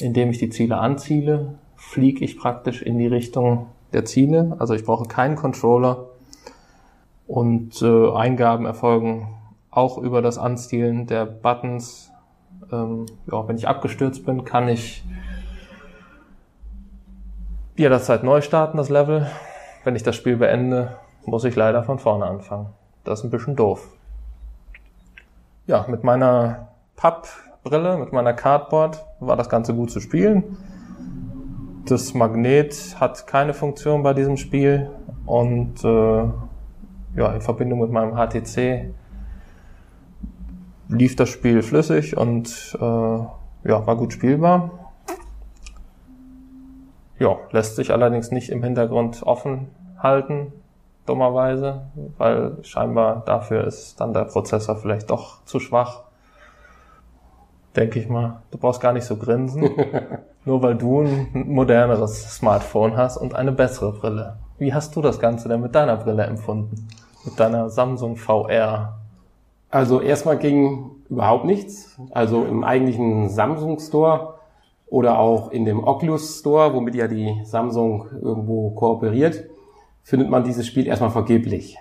Indem 0.00 0.30
ich 0.30 0.38
die 0.38 0.48
Ziele 0.48 0.78
anziele, 0.78 1.58
fliege 1.76 2.24
ich 2.24 2.38
praktisch 2.38 2.80
in 2.80 2.98
die 2.98 3.08
Richtung 3.08 3.66
der 3.92 4.06
Ziele. 4.06 4.56
Also 4.58 4.72
ich 4.72 4.84
brauche 4.84 5.06
keinen 5.06 5.36
Controller 5.36 6.06
und 7.26 7.82
äh, 7.82 8.12
Eingaben 8.12 8.64
erfolgen 8.64 9.28
auch 9.70 9.98
über 9.98 10.22
das 10.22 10.38
Anzielen 10.38 11.06
der 11.06 11.26
Buttons. 11.26 12.10
Ähm, 12.72 13.06
ja, 13.30 13.46
wenn 13.46 13.56
ich 13.56 13.68
abgestürzt 13.68 14.24
bin, 14.24 14.44
kann 14.44 14.68
ich 14.68 15.04
jederzeit 17.76 18.22
neu 18.22 18.40
starten, 18.40 18.76
das 18.76 18.88
Level. 18.88 19.30
Wenn 19.84 19.96
ich 19.96 20.02
das 20.02 20.14
Spiel 20.16 20.36
beende, 20.36 20.96
muss 21.26 21.44
ich 21.44 21.56
leider 21.56 21.82
von 21.82 21.98
vorne 21.98 22.26
anfangen. 22.26 22.66
Das 23.04 23.20
ist 23.20 23.24
ein 23.24 23.30
bisschen 23.30 23.56
doof. 23.56 23.88
Ja, 25.66 25.86
mit 25.88 26.04
meiner 26.04 26.68
Pappbrille, 27.62 27.98
mit 27.98 28.12
meiner 28.12 28.32
Cardboard 28.32 29.04
war 29.20 29.36
das 29.36 29.48
Ganze 29.48 29.74
gut 29.74 29.90
zu 29.90 30.00
spielen. 30.00 30.56
Das 31.86 32.14
Magnet 32.14 32.96
hat 32.98 33.26
keine 33.26 33.52
Funktion 33.52 34.02
bei 34.02 34.14
diesem 34.14 34.36
Spiel 34.36 34.90
und 35.26 35.84
äh, 35.84 36.22
ja, 37.16 37.32
in 37.34 37.40
Verbindung 37.40 37.80
mit 37.80 37.90
meinem 37.90 38.14
HTC 38.14 38.94
lief 40.88 41.16
das 41.16 41.28
Spiel 41.28 41.62
flüssig 41.62 42.16
und 42.16 42.76
äh, 42.80 42.84
ja, 42.84 43.86
war 43.86 43.96
gut 43.96 44.12
spielbar. 44.12 44.70
Ja, 47.18 47.36
lässt 47.50 47.76
sich 47.76 47.92
allerdings 47.92 48.30
nicht 48.30 48.48
im 48.48 48.62
Hintergrund 48.62 49.22
offen 49.22 49.68
halten, 49.98 50.52
dummerweise, 51.04 51.82
weil 52.16 52.56
scheinbar 52.62 53.22
dafür 53.26 53.64
ist 53.64 54.00
dann 54.00 54.14
der 54.14 54.24
Prozessor 54.24 54.76
vielleicht 54.76 55.10
doch 55.10 55.44
zu 55.44 55.60
schwach. 55.60 56.04
Denke 57.76 58.00
ich 58.00 58.08
mal. 58.08 58.42
Du 58.50 58.58
brauchst 58.58 58.80
gar 58.80 58.92
nicht 58.92 59.04
so 59.04 59.16
grinsen, 59.16 59.70
nur 60.44 60.62
weil 60.62 60.76
du 60.76 61.02
ein 61.02 61.44
moderneres 61.46 62.36
Smartphone 62.36 62.96
hast 62.96 63.16
und 63.16 63.34
eine 63.34 63.52
bessere 63.52 63.92
Brille. 63.92 64.36
Wie 64.58 64.74
hast 64.74 64.96
du 64.96 65.02
das 65.02 65.18
Ganze 65.18 65.48
denn 65.48 65.60
mit 65.60 65.74
deiner 65.74 65.96
Brille 65.96 66.24
empfunden? 66.24 66.88
Mit 67.24 67.38
deiner 67.38 67.70
Samsung 67.70 68.16
VR 68.16 69.00
also 69.70 70.00
erstmal 70.00 70.36
ging 70.36 70.90
überhaupt 71.08 71.44
nichts. 71.44 71.96
Also 72.10 72.44
im 72.44 72.64
eigentlichen 72.64 73.28
Samsung 73.28 73.78
Store 73.78 74.34
oder 74.88 75.18
auch 75.20 75.52
in 75.52 75.64
dem 75.64 75.84
Oculus 75.84 76.40
Store, 76.40 76.74
womit 76.74 76.96
ja 76.96 77.06
die 77.06 77.40
Samsung 77.44 78.06
irgendwo 78.20 78.70
kooperiert, 78.70 79.44
findet 80.02 80.28
man 80.28 80.42
dieses 80.42 80.66
Spiel 80.66 80.86
erstmal 80.86 81.10
vergeblich. 81.10 81.76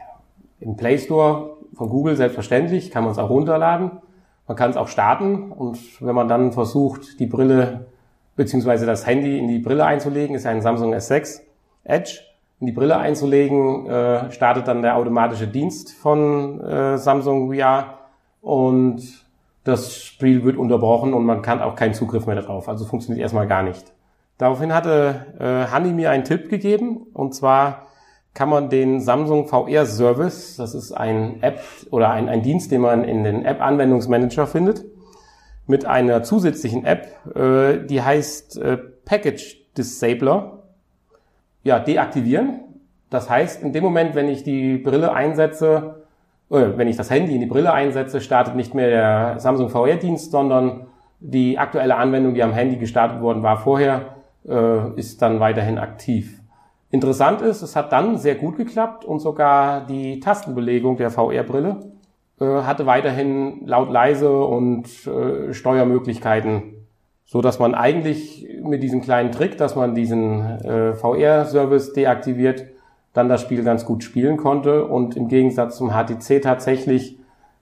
Im 0.59 0.75
Play 0.75 0.99
Store 0.99 1.57
von 1.73 1.89
Google 1.89 2.15
selbstverständlich, 2.15 2.91
kann 2.91 3.03
man 3.03 3.11
es 3.11 3.17
auch 3.17 3.29
runterladen. 3.29 3.91
Man 4.49 4.55
kann 4.57 4.71
es 4.71 4.77
auch 4.77 4.87
starten 4.87 5.51
und 5.51 5.77
wenn 6.01 6.15
man 6.15 6.27
dann 6.27 6.51
versucht, 6.53 7.19
die 7.19 7.27
Brille 7.27 7.85
beziehungsweise 8.35 8.87
das 8.87 9.05
Handy 9.05 9.37
in 9.37 9.47
die 9.47 9.59
Brille 9.59 9.85
einzulegen, 9.85 10.35
ist 10.35 10.47
ein 10.47 10.63
Samsung 10.63 10.91
S6 10.91 11.41
Edge, 11.83 12.21
in 12.59 12.65
die 12.65 12.73
Brille 12.73 12.97
einzulegen, 12.97 13.85
äh, 13.85 14.31
startet 14.31 14.67
dann 14.67 14.81
der 14.81 14.95
automatische 14.95 15.47
Dienst 15.47 15.93
von 15.93 16.59
äh, 16.61 16.97
Samsung 16.97 17.53
VR 17.53 17.99
und 18.41 19.03
das 19.65 19.95
Spiel 19.95 20.43
wird 20.43 20.57
unterbrochen 20.57 21.13
und 21.13 21.25
man 21.27 21.43
kann 21.43 21.61
auch 21.61 21.75
keinen 21.75 21.93
Zugriff 21.93 22.25
mehr 22.25 22.37
darauf. 22.37 22.67
Also 22.69 22.85
funktioniert 22.85 23.21
erstmal 23.21 23.45
gar 23.45 23.61
nicht. 23.61 23.93
Daraufhin 24.39 24.73
hatte 24.73 25.27
äh, 25.39 25.71
Hanni 25.71 25.93
mir 25.93 26.09
einen 26.09 26.23
Tipp 26.23 26.49
gegeben 26.49 27.05
und 27.13 27.35
zwar 27.35 27.85
kann 28.33 28.49
man 28.49 28.69
den 28.69 29.01
Samsung 29.01 29.47
VR 29.47 29.85
Service, 29.85 30.55
das 30.57 30.75
ist 30.75 30.91
ein 30.91 31.41
App 31.41 31.61
oder 31.89 32.11
ein, 32.11 32.29
ein 32.29 32.41
Dienst, 32.41 32.71
den 32.71 32.81
man 32.81 33.03
in 33.03 33.23
den 33.23 33.43
App 33.45 33.61
Anwendungsmanager 33.61 34.47
findet, 34.47 34.85
mit 35.67 35.85
einer 35.85 36.23
zusätzlichen 36.23 36.85
App, 36.85 37.35
äh, 37.35 37.85
die 37.85 38.01
heißt 38.01 38.57
äh, 38.59 38.77
Package 39.05 39.57
Disabler 39.77 40.63
ja, 41.63 41.79
deaktivieren. 41.79 42.61
Das 43.09 43.29
heißt, 43.29 43.63
in 43.63 43.73
dem 43.73 43.83
Moment, 43.83 44.15
wenn 44.15 44.27
ich 44.27 44.43
die 44.43 44.77
Brille 44.77 45.13
einsetze, 45.13 46.05
äh, 46.49 46.67
wenn 46.75 46.87
ich 46.87 46.97
das 46.97 47.09
Handy 47.09 47.35
in 47.35 47.41
die 47.41 47.47
Brille 47.47 47.73
einsetze, 47.73 48.21
startet 48.21 48.55
nicht 48.55 48.73
mehr 48.73 48.89
der 48.89 49.39
Samsung 49.39 49.69
VR-Dienst, 49.69 50.31
sondern 50.31 50.87
die 51.19 51.57
aktuelle 51.57 51.95
Anwendung, 51.95 52.33
die 52.33 52.43
am 52.43 52.53
Handy 52.53 52.77
gestartet 52.77 53.21
worden 53.21 53.43
war 53.43 53.57
vorher, 53.57 54.15
äh, 54.47 54.91
ist 54.95 55.21
dann 55.21 55.39
weiterhin 55.39 55.77
aktiv. 55.77 56.38
Interessant 56.91 57.41
ist, 57.41 57.61
es 57.61 57.75
hat 57.75 57.91
dann 57.91 58.17
sehr 58.17 58.35
gut 58.35 58.57
geklappt 58.57 59.05
und 59.05 59.19
sogar 59.19 59.85
die 59.85 60.19
Tastenbelegung 60.19 60.97
der 60.97 61.11
VR-Brille 61.11 61.91
äh, 62.39 62.45
hatte 62.45 62.85
weiterhin 62.85 63.65
laut 63.67 63.91
leise 63.91 64.31
und 64.31 64.87
äh, 65.07 65.53
Steuermöglichkeiten 65.53 66.79
so 67.31 67.41
dass 67.41 67.59
man 67.59 67.75
eigentlich 67.75 68.47
mit 68.63 68.81
diesem 68.81 69.01
kleinen 69.01 69.31
Trick, 69.31 69.55
dass 69.55 69.75
man 69.75 69.93
diesen 69.93 70.41
äh, 70.41 70.93
VR-Service 70.95 71.93
deaktiviert, 71.93 72.65
dann 73.13 73.29
das 73.29 73.41
Spiel 73.41 73.63
ganz 73.63 73.85
gut 73.85 74.03
spielen 74.03 74.35
konnte 74.35 74.85
und 74.85 75.15
im 75.15 75.27
Gegensatz 75.27 75.77
zum 75.77 75.91
HTC 75.91 76.41
tatsächlich 76.41 77.19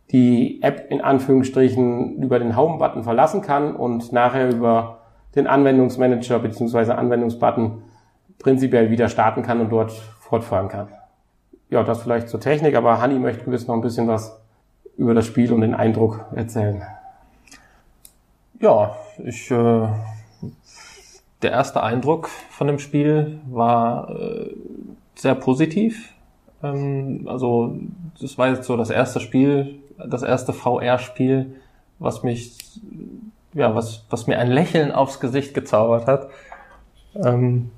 die 0.10 0.62
App 0.64 0.88
in 0.90 1.02
Anführungsstrichen 1.02 2.24
über 2.24 2.40
den 2.40 2.56
Home-Button 2.56 3.04
verlassen 3.04 3.42
kann 3.42 3.76
und 3.76 4.14
nachher 4.14 4.50
über 4.50 5.00
den 5.36 5.48
Anwendungsmanager 5.48 6.40
bzw. 6.40 6.94
Anwendungsbutton 6.94 7.84
prinzipiell 8.40 8.90
wieder 8.90 9.10
starten 9.10 9.42
kann 9.44 9.60
und 9.60 9.70
dort 9.70 9.92
fortfahren 9.92 10.70
kann. 10.70 10.90
Ja, 11.70 11.84
das 11.84 12.02
vielleicht 12.02 12.30
zur 12.30 12.40
Technik, 12.40 12.76
aber 12.76 13.02
Hanni 13.02 13.20
möchte 13.20 13.46
gewiss 13.46 13.68
noch 13.68 13.76
ein 13.76 13.82
bisschen 13.82 14.08
was 14.08 14.40
über 14.98 15.14
das 15.14 15.26
Spiel 15.26 15.52
und 15.54 15.62
den 15.62 15.76
Eindruck 15.76 16.26
erzählen. 16.34 16.84
Ja, 18.60 18.96
ich, 19.24 19.52
äh, 19.52 19.88
der 21.42 21.52
erste 21.52 21.84
Eindruck 21.84 22.28
von 22.28 22.68
dem 22.68 22.80
Spiel 22.80 23.40
war 23.50 24.10
äh, 24.10 24.56
sehr 25.16 25.36
positiv. 25.36 26.14
Ähm, 26.64 27.28
also 27.28 27.78
das 28.20 28.38
war 28.38 28.50
jetzt 28.50 28.64
so 28.64 28.76
das 28.78 28.90
erste 28.90 29.20
Spiel, 29.20 29.80
das 29.98 30.24
erste 30.24 30.54
VR-Spiel, 30.54 31.56
was 32.00 32.24
mich, 32.24 32.58
ja, 33.54 33.76
was, 33.76 34.06
was 34.10 34.28
mir 34.28 34.40
ein 34.40 34.52
Lächeln 34.52 34.92
aufs 34.92 35.20
Gesicht 35.20 35.54
gezaubert 35.54 36.08
hat. 36.08 36.30
Ähm, 37.16 37.72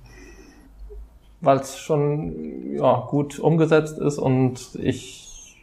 weil 1.41 1.57
es 1.57 1.77
schon 1.77 2.75
ja, 2.75 3.05
gut 3.09 3.39
umgesetzt 3.39 3.97
ist 3.99 4.17
und 4.17 4.75
ich 4.75 5.57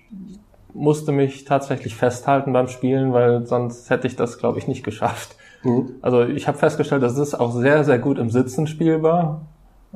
musste 0.73 1.13
mich 1.13 1.45
tatsächlich 1.45 1.95
festhalten 1.95 2.53
beim 2.53 2.69
Spielen, 2.69 3.13
weil 3.13 3.47
sonst 3.47 3.89
hätte 3.91 4.07
ich 4.07 4.17
das, 4.17 4.39
glaube 4.39 4.59
ich, 4.59 4.69
nicht 4.69 4.85
geschafft. 4.85 5.37
Mhm. 5.63 5.95
Also 6.03 6.23
ich 6.23 6.49
habe 6.49 6.59
festgestellt, 6.59 7.03
das 7.03 7.17
ist 7.19 7.35
auch 7.35 7.53
sehr, 7.53 7.85
sehr 7.85 7.99
gut 7.99 8.19
im 8.19 8.31
Sitzen 8.31 8.67
spielbar. 8.67 9.43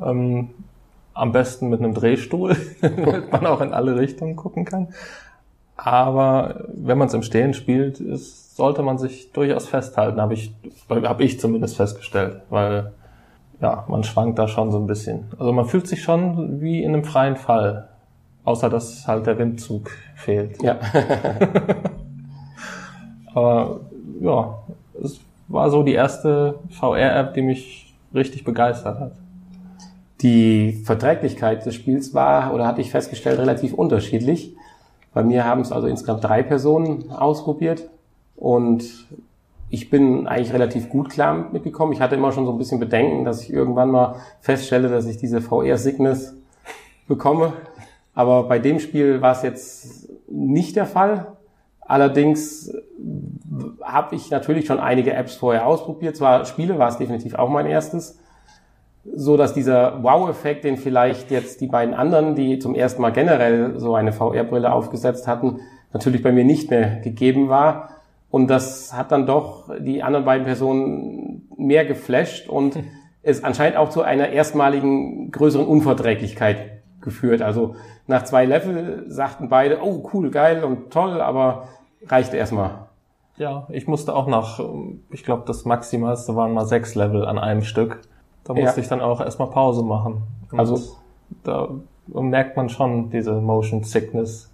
Ähm, 0.02 0.50
am 1.12 1.32
besten 1.32 1.68
mit 1.68 1.80
einem 1.80 1.94
Drehstuhl, 1.94 2.56
damit 2.80 3.30
man 3.30 3.46
auch 3.46 3.60
in 3.60 3.72
alle 3.72 3.96
Richtungen 3.96 4.36
gucken 4.36 4.64
kann. 4.64 4.88
Aber 5.76 6.66
wenn 6.74 6.98
man 6.98 7.08
es 7.08 7.14
im 7.14 7.22
Stehen 7.22 7.54
spielt, 7.54 8.00
ist, 8.00 8.56
sollte 8.56 8.82
man 8.82 8.98
sich 8.98 9.32
durchaus 9.32 9.66
festhalten, 9.66 10.20
habe 10.20 10.34
ich, 10.34 10.54
hab 10.88 11.20
ich 11.20 11.40
zumindest 11.40 11.76
festgestellt, 11.76 12.42
weil 12.50 12.92
ja, 13.60 13.84
man 13.88 14.04
schwankt 14.04 14.38
da 14.38 14.48
schon 14.48 14.72
so 14.72 14.78
ein 14.78 14.86
bisschen. 14.86 15.26
Also 15.38 15.52
man 15.52 15.66
fühlt 15.66 15.86
sich 15.86 16.02
schon 16.02 16.60
wie 16.60 16.82
in 16.82 16.94
einem 16.94 17.04
freien 17.04 17.36
Fall. 17.36 17.88
Außer 18.44 18.70
dass 18.70 19.06
halt 19.06 19.26
der 19.26 19.38
Windzug 19.38 19.90
fehlt. 20.16 20.62
Ja. 20.62 20.78
Aber 23.34 23.80
ja, 24.20 24.58
es 25.02 25.20
war 25.48 25.70
so 25.70 25.82
die 25.82 25.92
erste 25.92 26.58
VR-App, 26.70 27.34
die 27.34 27.42
mich 27.42 27.94
richtig 28.14 28.44
begeistert 28.44 28.98
hat. 28.98 29.12
Die 30.22 30.72
Verträglichkeit 30.84 31.64
des 31.64 31.74
Spiels 31.74 32.14
war, 32.14 32.54
oder 32.54 32.66
hatte 32.66 32.80
ich 32.80 32.90
festgestellt, 32.90 33.38
relativ 33.38 33.74
unterschiedlich. 33.74 34.54
Bei 35.12 35.22
mir 35.22 35.44
haben 35.44 35.60
es 35.60 35.72
also 35.72 35.86
insgesamt 35.86 36.24
drei 36.24 36.42
Personen 36.42 37.10
ausprobiert 37.10 37.88
und 38.36 38.84
ich 39.70 39.88
bin 39.88 40.26
eigentlich 40.26 40.52
relativ 40.52 40.88
gut 40.88 41.10
klar 41.10 41.48
mitgekommen. 41.52 41.92
Ich 41.92 42.00
hatte 42.00 42.16
immer 42.16 42.32
schon 42.32 42.44
so 42.44 42.52
ein 42.52 42.58
bisschen 42.58 42.80
Bedenken, 42.80 43.24
dass 43.24 43.42
ich 43.42 43.52
irgendwann 43.52 43.90
mal 43.90 44.16
feststelle, 44.40 44.88
dass 44.88 45.06
ich 45.06 45.16
diese 45.16 45.40
VR-Sickness 45.40 46.36
bekomme. 47.06 47.52
Aber 48.14 48.44
bei 48.48 48.58
dem 48.58 48.80
Spiel 48.80 49.22
war 49.22 49.32
es 49.32 49.42
jetzt 49.42 50.10
nicht 50.28 50.74
der 50.74 50.86
Fall. 50.86 51.36
Allerdings 51.80 52.72
habe 53.80 54.16
ich 54.16 54.30
natürlich 54.30 54.66
schon 54.66 54.80
einige 54.80 55.12
Apps 55.14 55.36
vorher 55.36 55.66
ausprobiert. 55.66 56.16
Zwar 56.16 56.44
Spiele 56.44 56.78
war 56.78 56.88
es 56.88 56.98
definitiv 56.98 57.34
auch 57.34 57.48
mein 57.48 57.66
erstes. 57.66 58.18
so 59.04 59.36
dass 59.36 59.54
dieser 59.54 60.02
Wow-Effekt, 60.02 60.64
den 60.64 60.76
vielleicht 60.76 61.30
jetzt 61.30 61.60
die 61.60 61.66
beiden 61.66 61.94
anderen, 61.94 62.34
die 62.34 62.58
zum 62.58 62.74
ersten 62.74 63.00
Mal 63.02 63.10
generell 63.10 63.78
so 63.78 63.94
eine 63.94 64.12
VR-Brille 64.12 64.72
aufgesetzt 64.72 65.26
hatten, 65.26 65.60
natürlich 65.92 66.22
bei 66.22 66.32
mir 66.32 66.44
nicht 66.44 66.70
mehr 66.70 67.00
gegeben 67.00 67.48
war. 67.48 67.88
Und 68.30 68.48
das 68.48 68.92
hat 68.92 69.12
dann 69.12 69.26
doch 69.26 69.68
die 69.78 70.02
anderen 70.02 70.24
beiden 70.24 70.44
Personen 70.44 71.48
mehr 71.56 71.84
geflasht 71.84 72.48
und 72.48 72.78
es 73.22 73.44
anscheinend 73.44 73.76
auch 73.76 73.90
zu 73.90 74.02
einer 74.02 74.28
erstmaligen 74.30 75.30
größeren 75.30 75.66
Unverträglichkeit 75.66 76.82
geführt. 77.00 77.42
Also 77.42 77.76
nach 78.06 78.24
zwei 78.24 78.44
Level 78.44 79.04
sagten 79.08 79.48
beide, 79.48 79.82
oh 79.82 80.08
cool, 80.12 80.30
geil 80.30 80.64
und 80.64 80.90
toll, 80.90 81.20
aber 81.20 81.68
reichte 82.06 82.36
erstmal. 82.36 82.86
Ja, 83.36 83.66
ich 83.70 83.86
musste 83.86 84.14
auch 84.14 84.26
nach, 84.26 84.60
ich 85.10 85.24
glaube, 85.24 85.44
das 85.46 85.64
Maximalste 85.64 86.36
waren 86.36 86.52
mal 86.52 86.66
sechs 86.66 86.94
Level 86.94 87.24
an 87.24 87.38
einem 87.38 87.62
Stück. 87.62 88.02
Da 88.44 88.52
musste 88.52 88.76
ja. 88.76 88.82
ich 88.82 88.88
dann 88.88 89.00
auch 89.00 89.20
erstmal 89.20 89.48
Pause 89.48 89.82
machen. 89.82 90.22
Und 90.50 90.58
also 90.58 90.96
da 91.42 91.68
merkt 92.06 92.56
man 92.56 92.68
schon 92.68 93.10
diese 93.10 93.32
Motion 93.40 93.82
Sickness. 93.82 94.52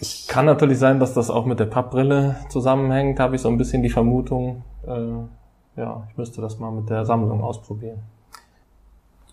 Ich 0.00 0.28
kann 0.28 0.44
natürlich 0.44 0.78
sein, 0.78 1.00
dass 1.00 1.14
das 1.14 1.30
auch 1.30 1.46
mit 1.46 1.58
der 1.58 1.66
Pappbrille 1.66 2.36
zusammenhängt, 2.48 3.18
habe 3.18 3.36
ich 3.36 3.42
so 3.42 3.48
ein 3.48 3.56
bisschen 3.56 3.82
die 3.82 3.88
Vermutung. 3.88 4.62
Äh, 4.86 5.80
ja, 5.80 6.06
ich 6.10 6.16
müsste 6.16 6.40
das 6.40 6.58
mal 6.58 6.70
mit 6.70 6.90
der 6.90 7.04
Sammlung 7.04 7.42
ausprobieren. 7.42 7.98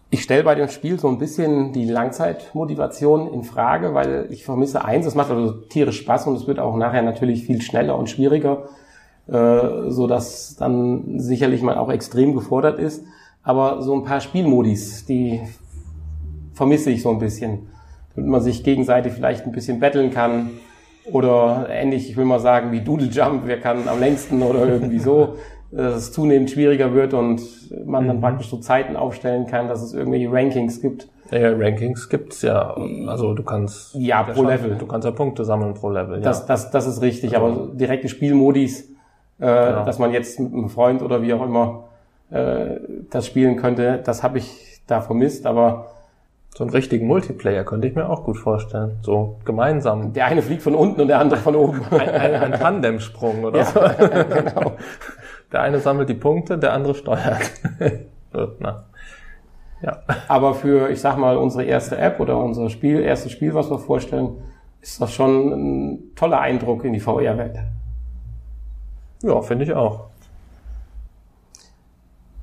Ich 0.09 0.21
stelle 0.21 0.43
bei 0.43 0.53
dem 0.53 0.67
Spiel 0.67 0.99
so 0.99 1.07
ein 1.07 1.17
bisschen 1.17 1.73
die 1.73 1.85
Langzeitmotivation 1.85 3.33
in 3.33 3.43
Frage, 3.43 3.93
weil 3.95 4.27
ich 4.29 4.45
vermisse 4.45 4.85
eins, 4.85 5.07
es 5.07 5.15
macht 5.15 5.31
also 5.31 5.53
tierisch 5.53 6.01
Spaß 6.01 6.27
und 6.27 6.35
es 6.35 6.45
wird 6.45 6.59
auch 6.59 6.77
nachher 6.77 7.01
natürlich 7.01 7.45
viel 7.45 7.61
schneller 7.61 7.97
und 7.97 8.09
schwieriger, 8.09 8.65
äh, 9.27 9.89
so 9.89 10.05
dass 10.05 10.55
dann 10.55 11.19
sicherlich 11.19 11.63
man 11.63 11.77
auch 11.77 11.89
extrem 11.89 12.35
gefordert 12.35 12.77
ist. 12.77 13.03
Aber 13.41 13.81
so 13.81 13.93
ein 13.95 14.03
paar 14.03 14.21
Spielmodis, 14.21 15.05
die 15.05 15.41
vermisse 16.53 16.91
ich 16.91 17.01
so 17.01 17.09
ein 17.09 17.19
bisschen. 17.19 17.67
Damit 18.15 18.29
man 18.29 18.41
sich 18.41 18.63
gegenseitig 18.63 19.13
vielleicht 19.13 19.45
ein 19.45 19.51
bisschen 19.51 19.79
betteln 19.79 20.11
kann. 20.11 20.51
Oder 21.05 21.67
ähnlich, 21.69 22.09
ich 22.09 22.15
will 22.15 22.25
mal 22.25 22.39
sagen, 22.39 22.71
wie 22.71 22.81
Doodle 22.81 23.07
Jump, 23.07 23.43
wer 23.45 23.59
kann 23.59 23.87
am 23.87 23.99
längsten 23.99 24.41
oder 24.41 24.65
irgendwie 24.65 24.99
so, 24.99 25.35
dass 25.71 25.95
es 25.95 26.11
zunehmend 26.11 26.49
schwieriger 26.49 26.93
wird 26.93 27.13
und 27.13 27.41
man 27.85 28.07
dann 28.07 28.17
mhm. 28.17 28.21
praktisch 28.21 28.49
so 28.49 28.57
Zeiten 28.57 28.95
aufstellen 28.95 29.47
kann, 29.47 29.67
dass 29.67 29.81
es 29.81 29.93
irgendwelche 29.93 30.31
Rankings 30.31 30.81
gibt. 30.81 31.09
Ja, 31.31 31.51
Rankings 31.51 32.09
gibt's 32.09 32.41
ja. 32.41 32.75
Also 33.07 33.33
du 33.33 33.43
kannst 33.43 33.95
ja 33.95 34.23
pro 34.23 34.43
Level. 34.43 34.75
Du 34.75 34.85
kannst 34.85 35.05
ja 35.05 35.11
Punkte 35.11 35.45
sammeln 35.45 35.73
pro 35.73 35.89
Level. 35.89 36.17
Ja. 36.17 36.23
Das, 36.23 36.45
das, 36.45 36.69
das 36.69 36.85
ist 36.85 37.01
richtig. 37.01 37.35
Also, 37.35 37.61
aber 37.61 37.73
direkte 37.73 38.07
Spielmodis, 38.07 38.91
äh, 39.39 39.45
genau. 39.45 39.83
dass 39.83 39.99
man 39.99 40.11
jetzt 40.11 40.39
mit 40.39 40.53
einem 40.53 40.69
Freund 40.69 41.01
oder 41.01 41.21
wie 41.21 41.33
auch 41.33 41.43
immer 41.43 41.85
äh, 42.29 42.79
das 43.09 43.25
spielen 43.25 43.55
könnte, 43.57 44.01
das 44.03 44.21
habe 44.21 44.37
ich 44.37 44.81
da 44.87 45.01
vermisst, 45.01 45.45
aber 45.45 45.87
so 46.55 46.63
einen 46.63 46.71
richtigen 46.71 47.07
Multiplayer 47.07 47.63
könnte 47.63 47.87
ich 47.87 47.95
mir 47.95 48.07
auch 48.07 48.23
gut 48.23 48.37
vorstellen. 48.37 48.99
So 49.01 49.39
gemeinsam. 49.43 50.13
Der 50.13 50.27
eine 50.27 50.43
fliegt 50.43 50.61
von 50.61 50.75
unten 50.75 51.01
und 51.01 51.07
der 51.07 51.19
andere 51.19 51.39
von 51.39 51.55
oben. 51.55 51.81
ein, 51.89 52.09
ein, 52.09 52.35
ein 52.35 52.51
Tandemsprung 52.53 53.43
oder 53.43 53.59
ja, 53.59 53.65
so. 53.65 53.79
genau. 54.33 54.73
Der 55.51 55.61
eine 55.61 55.79
sammelt 55.79 56.09
die 56.09 56.13
Punkte, 56.13 56.57
der 56.59 56.73
andere 56.73 56.93
steuert. 56.93 57.51
Na. 58.59 58.85
Ja. 59.81 59.99
Aber 60.27 60.53
für, 60.53 60.89
ich 60.89 61.01
sag 61.01 61.17
mal, 61.17 61.37
unsere 61.37 61.63
erste 61.63 61.97
App 61.97 62.19
oder 62.19 62.37
unser 62.37 62.69
Spiel, 62.69 63.01
erstes 63.01 63.31
Spiel, 63.31 63.53
was 63.53 63.69
wir 63.69 63.79
vorstellen, 63.79 64.37
ist 64.79 65.01
das 65.01 65.11
schon 65.11 65.51
ein 65.51 66.15
toller 66.15 66.39
Eindruck 66.39 66.85
in 66.85 66.93
die 66.93 66.99
VR-Welt. 66.99 67.57
Ja, 69.23 69.41
finde 69.41 69.65
ich 69.65 69.73
auch. 69.73 70.05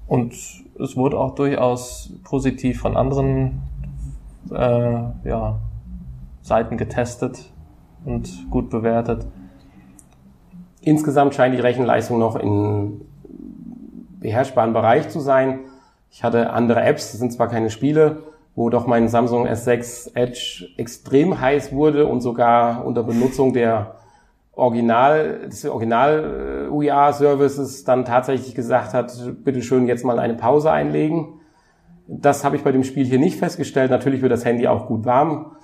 Und 0.07 0.33
es 0.33 0.97
wurde 0.97 1.19
auch 1.19 1.35
durchaus 1.35 2.12
positiv 2.25 2.81
von 2.81 2.97
anderen 2.97 3.62
äh, 4.50 5.28
ja, 5.28 5.58
Seiten 6.43 6.76
getestet 6.76 7.52
und 8.04 8.50
gut 8.50 8.71
bewertet. 8.71 9.26
Insgesamt 10.80 11.34
scheint 11.34 11.54
die 11.54 11.60
Rechenleistung 11.60 12.19
noch 12.19 12.36
in 12.36 13.02
beherrschbaren 14.21 14.73
Bereich 14.73 15.08
zu 15.08 15.21
sein. 15.21 15.60
Ich 16.10 16.25
hatte 16.25 16.50
andere 16.50 16.82
Apps, 16.82 17.10
das 17.10 17.21
sind 17.21 17.32
zwar 17.32 17.49
keine 17.49 17.71
Spiele, 17.71 18.25
wo 18.54 18.71
doch 18.71 18.86
mein 18.86 19.08
Samsung 19.08 19.47
S6 19.47 20.15
Edge 20.15 20.69
extrem 20.76 21.41
heiß 21.41 21.73
wurde 21.73 22.06
und 22.06 22.21
sogar 22.21 22.84
unter 22.84 23.02
Benutzung 23.02 23.52
der 23.52 23.95
Original, 24.52 25.49
des 25.49 25.65
Original 25.65 26.67
äh, 26.67 26.71
UIA 26.71 27.12
Services 27.12 27.84
dann 27.84 28.04
tatsächlich 28.04 28.54
gesagt 28.54 28.93
hat, 28.93 29.12
bitte 29.45 29.62
schön 29.62 29.86
jetzt 29.86 30.04
mal 30.04 30.19
eine 30.19 30.34
Pause 30.34 30.71
einlegen. 30.71 31.40
Das 32.12 32.44
habe 32.44 32.56
ich 32.56 32.64
bei 32.64 32.73
dem 32.73 32.82
Spiel 32.82 33.06
hier 33.06 33.20
nicht 33.20 33.38
festgestellt. 33.38 33.90
Natürlich 33.90 34.20
wird 34.20 34.32
das 34.32 34.44
Handy 34.44 34.66
auch 34.66 34.86
gut 34.86 35.04
warm. 35.04 35.56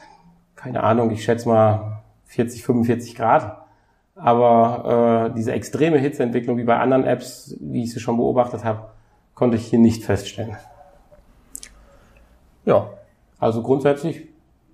Keine 0.55 0.85
Ahnung, 0.85 1.11
ich 1.11 1.25
schätze 1.25 1.49
mal 1.49 2.05
40, 2.27 2.65
45 2.65 3.17
Grad. 3.17 3.67
Aber 4.15 5.31
äh, 5.31 5.35
diese 5.35 5.53
extreme 5.53 5.99
Hitzeentwicklung 5.99 6.57
wie 6.57 6.65
bei 6.65 6.79
anderen 6.79 7.05
Apps, 7.05 7.57
wie 7.61 7.83
ich 7.83 7.93
sie 7.93 8.01
schon 8.01 8.17
beobachtet 8.17 8.65
habe, 8.65 8.91
konnte 9.35 9.57
ich 9.57 9.67
hier 9.67 9.81
nicht 9.81 10.05
feststellen. 10.05 10.57
Ja, 12.65 12.91
also 13.39 13.63
grundsätzlich 13.63 14.29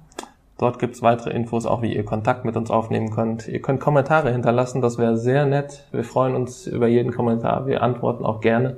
Dort 0.57 0.79
gibt's 0.79 1.01
weitere 1.01 1.31
Infos, 1.31 1.65
auch 1.65 1.81
wie 1.81 1.95
ihr 1.95 2.05
Kontakt 2.05 2.45
mit 2.45 2.55
uns 2.55 2.71
aufnehmen 2.71 3.11
könnt. 3.11 3.47
Ihr 3.47 3.61
könnt 3.61 3.79
Kommentare 3.79 4.31
hinterlassen, 4.31 4.81
das 4.81 4.97
wäre 4.97 5.17
sehr 5.17 5.45
nett. 5.45 5.85
Wir 5.91 6.03
freuen 6.03 6.35
uns 6.35 6.67
über 6.67 6.87
jeden 6.87 7.11
Kommentar. 7.11 7.67
Wir 7.67 7.83
antworten 7.83 8.25
auch 8.25 8.41
gerne. 8.41 8.77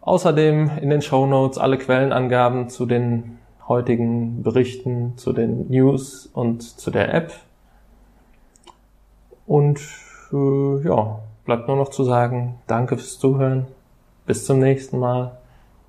Außerdem 0.00 0.70
in 0.80 0.88
den 0.88 1.02
Show 1.02 1.26
Notes 1.26 1.58
alle 1.58 1.78
Quellenangaben 1.78 2.68
zu 2.68 2.86
den 2.86 3.38
heutigen 3.68 4.42
Berichten, 4.42 5.16
zu 5.16 5.32
den 5.32 5.68
News 5.68 6.26
und 6.26 6.62
zu 6.62 6.90
der 6.90 7.12
App. 7.14 7.32
Und 9.46 9.80
äh, 10.32 10.84
ja, 10.84 11.20
bleibt 11.44 11.68
nur 11.68 11.76
noch 11.76 11.90
zu 11.90 12.04
sagen, 12.04 12.56
danke 12.66 12.96
fürs 12.96 13.18
Zuhören. 13.18 13.66
Bis 14.26 14.44
zum 14.44 14.58
nächsten 14.58 14.98
Mal. 14.98 15.38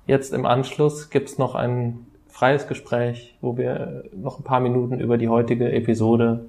Jetzt 0.06 0.32
im 0.32 0.46
Anschluss 0.46 1.10
gibt's 1.10 1.38
noch 1.38 1.54
einen 1.54 2.06
freies 2.28 2.66
Gespräch, 2.66 3.36
wo 3.40 3.56
wir 3.56 4.04
noch 4.14 4.38
ein 4.38 4.44
paar 4.44 4.60
Minuten 4.60 4.98
über 4.98 5.18
die 5.18 5.28
heutige 5.28 5.72
Episode 5.72 6.46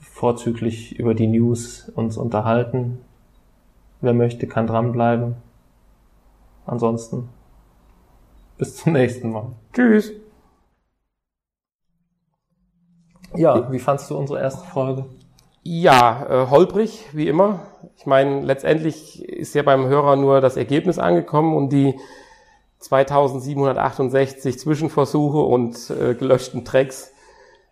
vorzüglich 0.00 0.98
über 0.98 1.14
die 1.14 1.26
News 1.26 1.88
uns 1.94 2.16
unterhalten. 2.16 2.98
Wer 4.00 4.14
möchte, 4.14 4.46
kann 4.46 4.66
dranbleiben. 4.66 5.36
Ansonsten 6.66 7.28
bis 8.62 8.76
zum 8.76 8.92
nächsten 8.92 9.32
Mal. 9.32 9.46
Tschüss. 9.72 10.12
Ja, 13.34 13.72
wie 13.72 13.80
fandst 13.80 14.08
du 14.08 14.16
unsere 14.16 14.40
erste 14.40 14.64
Folge? 14.64 15.06
Ja, 15.64 16.26
äh, 16.44 16.48
holprig, 16.48 17.08
wie 17.12 17.26
immer. 17.26 17.66
Ich 17.96 18.06
meine, 18.06 18.40
letztendlich 18.42 19.24
ist 19.24 19.56
ja 19.56 19.64
beim 19.64 19.86
Hörer 19.86 20.14
nur 20.14 20.40
das 20.40 20.56
Ergebnis 20.56 21.00
angekommen 21.00 21.56
und 21.56 21.70
die 21.70 21.98
2768 22.78 24.60
Zwischenversuche 24.60 25.38
und 25.38 25.90
äh, 25.90 26.14
gelöschten 26.14 26.64
Tracks 26.64 27.12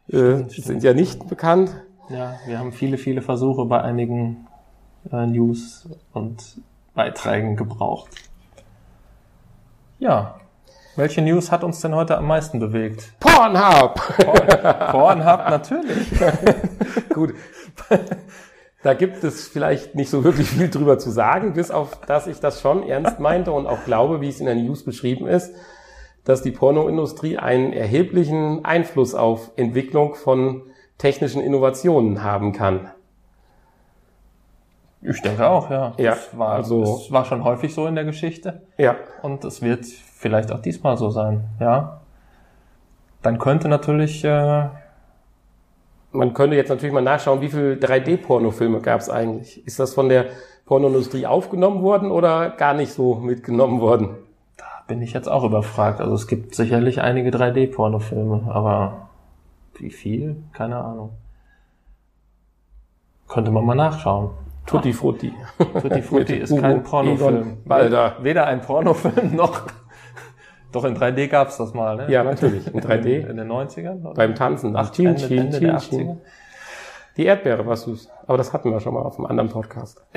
äh, 0.08 0.42
sind 0.48 0.82
ja 0.82 0.92
nicht 0.92 1.28
bekannt. 1.28 1.70
Ja, 2.08 2.34
wir 2.46 2.58
haben 2.58 2.72
viele, 2.72 2.98
viele 2.98 3.22
Versuche 3.22 3.64
bei 3.66 3.80
einigen 3.80 4.48
äh, 5.12 5.24
News 5.24 5.88
und 6.12 6.60
Beiträgen 6.94 7.54
gebraucht. 7.54 8.10
Ja, 10.00 10.39
welche 10.96 11.22
News 11.22 11.50
hat 11.50 11.64
uns 11.64 11.80
denn 11.80 11.94
heute 11.94 12.18
am 12.18 12.26
meisten 12.26 12.58
bewegt? 12.58 13.12
Pornhub! 13.20 13.94
Pornhub, 14.90 15.48
natürlich. 15.48 16.08
Gut. 17.14 17.34
Da 18.82 18.94
gibt 18.94 19.22
es 19.24 19.46
vielleicht 19.46 19.94
nicht 19.94 20.10
so 20.10 20.24
wirklich 20.24 20.48
viel 20.48 20.70
drüber 20.70 20.98
zu 20.98 21.10
sagen, 21.10 21.52
bis 21.52 21.70
auf, 21.70 22.00
dass 22.06 22.26
ich 22.26 22.40
das 22.40 22.60
schon 22.60 22.82
ernst 22.82 23.20
meinte 23.20 23.52
und 23.52 23.66
auch 23.66 23.84
glaube, 23.84 24.20
wie 24.20 24.28
es 24.28 24.40
in 24.40 24.46
der 24.46 24.54
News 24.54 24.84
beschrieben 24.84 25.26
ist, 25.26 25.54
dass 26.24 26.42
die 26.42 26.50
Pornoindustrie 26.50 27.38
einen 27.38 27.72
erheblichen 27.72 28.64
Einfluss 28.64 29.14
auf 29.14 29.52
Entwicklung 29.56 30.14
von 30.14 30.62
technischen 30.98 31.42
Innovationen 31.42 32.22
haben 32.22 32.52
kann. 32.52 32.90
Ich 35.02 35.22
denke 35.22 35.46
auch, 35.46 35.70
ja. 35.70 35.94
Ja, 35.96 36.10
das 36.10 36.36
war, 36.36 36.52
also, 36.52 36.82
es 36.82 37.10
war 37.10 37.24
schon 37.24 37.42
häufig 37.42 37.72
so 37.74 37.86
in 37.86 37.94
der 37.94 38.04
Geschichte. 38.04 38.62
Ja. 38.76 38.96
Und 39.22 39.44
es 39.44 39.62
wird 39.62 39.86
vielleicht 40.20 40.52
auch 40.52 40.60
diesmal 40.60 40.96
so 40.96 41.10
sein, 41.10 41.44
ja. 41.58 42.00
Dann 43.22 43.38
könnte 43.38 43.68
natürlich 43.68 44.24
äh, 44.24 44.68
man 46.12 46.34
könnte 46.34 46.56
jetzt 46.56 46.68
natürlich 46.68 46.92
mal 46.92 47.02
nachschauen, 47.02 47.40
wie 47.40 47.48
viele 47.48 47.74
3D-Pornofilme 47.74 48.80
gab 48.80 49.00
es 49.00 49.08
eigentlich? 49.08 49.64
Ist 49.66 49.78
das 49.78 49.94
von 49.94 50.08
der 50.08 50.26
Pornoindustrie 50.66 51.26
aufgenommen 51.26 51.82
worden 51.82 52.10
oder 52.10 52.50
gar 52.50 52.74
nicht 52.74 52.92
so 52.92 53.14
mitgenommen 53.14 53.80
worden? 53.80 54.16
Da 54.56 54.64
bin 54.86 55.02
ich 55.02 55.12
jetzt 55.12 55.28
auch 55.28 55.44
überfragt. 55.44 56.00
Also 56.00 56.14
es 56.14 56.26
gibt 56.26 56.54
sicherlich 56.54 57.00
einige 57.00 57.30
3D-Pornofilme, 57.30 58.50
aber 58.50 59.08
wie 59.76 59.90
viel? 59.90 60.36
Keine 60.52 60.78
Ahnung. 60.78 61.10
Könnte 63.28 63.52
man 63.52 63.64
mal 63.64 63.76
nachschauen. 63.76 64.30
Tutti 64.66 64.92
Frutti. 64.92 65.32
Tutti 65.80 66.02
Frutti 66.02 66.34
ist 66.34 66.56
kein 66.60 66.82
Pornofilm. 66.82 67.58
Weder 67.64 68.46
ein 68.46 68.60
Pornofilm 68.60 69.34
noch 69.36 69.62
doch 70.72 70.84
in 70.84 70.96
3D 70.96 71.28
gab's 71.28 71.56
das 71.56 71.74
mal, 71.74 71.96
ne? 71.96 72.10
Ja, 72.10 72.22
natürlich. 72.22 72.66
In 72.72 72.80
3D. 72.80 73.28
In, 73.28 73.36
den 73.36 73.50
90ern? 73.50 74.02
Oder? 74.02 74.14
Beim 74.14 74.34
Tanzen. 74.34 74.76
Ach, 74.76 74.90
Teen, 74.90 75.06
Ende, 75.08 75.26
Teen, 75.26 75.38
Ende 75.38 75.60
der 75.60 75.78
80er. 75.78 76.16
Die 77.16 77.24
Erdbeere 77.24 77.66
war 77.66 77.76
süß. 77.76 78.08
Aber 78.26 78.38
das 78.38 78.52
hatten 78.52 78.70
wir 78.70 78.80
schon 78.80 78.94
mal 78.94 79.02
auf 79.02 79.18
einem 79.18 79.26
anderen 79.26 79.50
Podcast. 79.50 80.04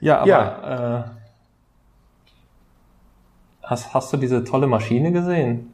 ja, 0.00 0.18
aber 0.18 0.28
ja. 0.28 1.00
Äh, 1.00 1.04
hast, 3.62 3.92
hast 3.94 4.12
du 4.12 4.16
diese 4.16 4.44
tolle 4.44 4.66
Maschine 4.66 5.12
gesehen? 5.12 5.72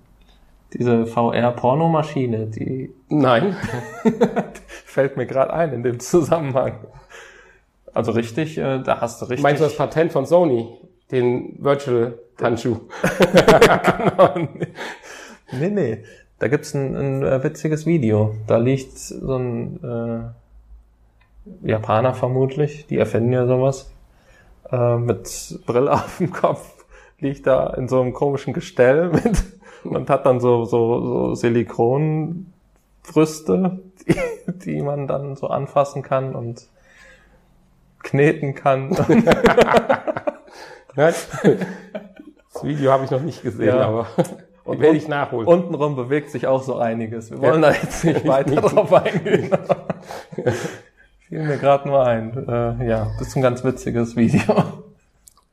Diese 0.73 1.07
VR-Pornomaschine, 1.07 2.47
die. 2.47 2.95
Nein. 3.09 3.57
fällt 4.67 5.17
mir 5.17 5.27
gerade 5.27 5.53
ein 5.53 5.73
in 5.73 5.83
dem 5.83 5.99
Zusammenhang. 6.01 6.75
Also 7.93 8.13
richtig, 8.13 8.57
äh, 8.57 8.79
da 8.81 9.01
hast 9.01 9.21
du 9.21 9.27
richtig. 9.27 9.43
Meinst 9.43 9.61
du 9.61 9.65
das 9.65 9.77
Patent 9.77 10.13
von 10.13 10.27
Sony? 10.27 10.69
Den 11.11 11.57
Virtual-Handschuh. 11.59 12.77
genau. 13.97 14.35
Nee, 15.53 15.71
nee. 15.71 16.05
Da 16.39 16.49
gibt's 16.49 16.75
ein, 16.75 16.97
ein 16.97 17.23
äh, 17.23 17.45
witziges 17.45 17.85
Video. 17.85 18.35
Da 18.47 18.57
liegt 18.57 18.99
so 18.99 19.37
ein 19.37 19.85
äh, 19.85 20.21
Japaner 21.69 22.15
vermutlich, 22.15 22.87
die 22.87 22.97
erfinden 22.99 23.33
ja 23.33 23.47
sowas, 23.47 23.93
äh, 24.71 24.97
mit 24.97 25.59
Brille 25.67 25.93
auf 26.05 26.17
dem 26.19 26.33
Kopf, 26.33 26.85
liegt 27.19 27.47
da 27.47 27.75
in 27.75 27.89
so 27.89 28.01
einem 28.01 28.15
komischen 28.15 28.55
Gestell 28.55 29.11
mit 29.11 29.45
und 29.85 30.09
hat 30.09 30.25
dann 30.27 30.41
so, 30.41 30.65
so, 30.65 31.01
so 31.01 31.35
Silikonbrüste, 31.35 33.81
die, 34.07 34.15
die 34.65 34.81
man 34.83 35.07
dann 35.07 35.37
so 35.37 35.49
anfassen 35.49 36.03
kann 36.03 36.35
und 36.35 36.69
kneten 38.03 38.55
kann. 38.55 38.97
Das 40.97 41.29
Video 42.63 42.93
habe 42.93 43.05
ich 43.05 43.11
noch 43.11 43.23
nicht 43.23 43.43
gesehen, 43.43 43.69
ja. 43.69 43.87
aber 43.87 44.07
und 44.65 44.81
werde 44.81 44.97
ich 44.97 45.09
nachholen. 45.09 45.47
Untenrum 45.47 45.97
bewegt 45.97 46.31
sich 46.31 46.47
auch 46.47 46.63
so 46.63 46.77
einiges. 46.77 47.31
Wir 47.31 47.41
wollen 47.41 47.63
ja. 47.63 47.71
da 47.71 47.77
jetzt 47.77 48.05
nicht 48.05 48.27
weiter 48.29 48.61
drauf 48.61 48.93
eingehen. 48.93 49.51
Fiel 51.29 51.43
mir 51.43 51.59
gerade 51.59 51.89
nur 51.89 52.05
ein. 52.05 52.47
Äh, 52.49 52.89
ja, 52.89 53.11
das 53.19 53.29
ist 53.29 53.37
ein 53.37 53.43
ganz 53.43 53.65
witziges 53.65 54.17
Video. 54.17 54.65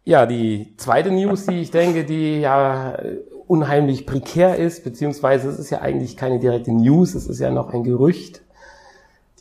Ja, 0.06 0.26
die 0.26 0.73
zweite 0.78 1.12
News, 1.12 1.45
die 1.45 1.62
ich 1.62 1.71
denke, 1.71 2.06
die 2.06 2.39
ja 2.39 2.97
unheimlich 3.47 4.06
prekär 4.06 4.56
ist, 4.56 4.84
beziehungsweise 4.84 5.50
es 5.50 5.60
ist 5.60 5.69
ja 5.69 5.82
eigentlich 5.82 6.17
keine 6.17 6.39
direkte 6.39 6.71
News, 6.71 7.13
es 7.13 7.28
ist 7.28 7.39
ja 7.39 7.52
noch 7.52 7.73
ein 7.73 7.84
Gerücht. 7.84 8.41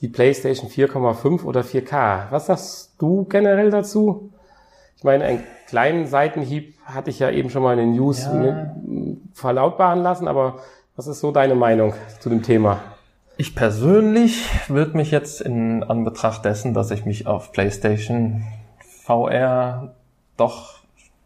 Die 0.01 0.09
PlayStation 0.09 0.69
4,5 0.69 1.45
oder 1.45 1.63
4K. 1.63 2.31
Was 2.31 2.47
sagst 2.47 2.95
du 2.99 3.25
generell 3.25 3.71
dazu? 3.71 4.31
Ich 4.97 5.05
meine, 5.05 5.25
ein 5.25 5.45
kleinen 5.67 6.07
Seitenhieb 6.07 6.75
hatte 6.85 7.11
ich 7.11 7.19
ja 7.19 7.31
eben 7.31 7.51
schon 7.51 7.63
mal 7.63 7.79
in 7.79 7.79
den 7.79 7.97
News 7.97 8.25
ja. 8.25 8.73
verlautbaren 9.35 10.03
lassen, 10.03 10.27
aber 10.27 10.61
was 10.97 11.07
ist 11.07 11.21
so 11.21 11.33
deine 11.33 11.55
Meinung 11.55 11.93
zu 12.19 12.31
dem 12.31 12.43
Thema? 12.43 12.81
Ich 13.37 13.55
persönlich 13.55 14.49
würde 14.69 14.97
mich 14.97 15.11
jetzt 15.11 15.43
in 15.43 15.83
Anbetracht 15.83 16.47
dessen, 16.47 16.73
dass 16.73 16.91
ich 16.91 17.05
mich 17.05 17.27
auf 17.27 17.53
PlayStation 17.53 18.45
VR 19.05 19.95
doch 20.39 20.77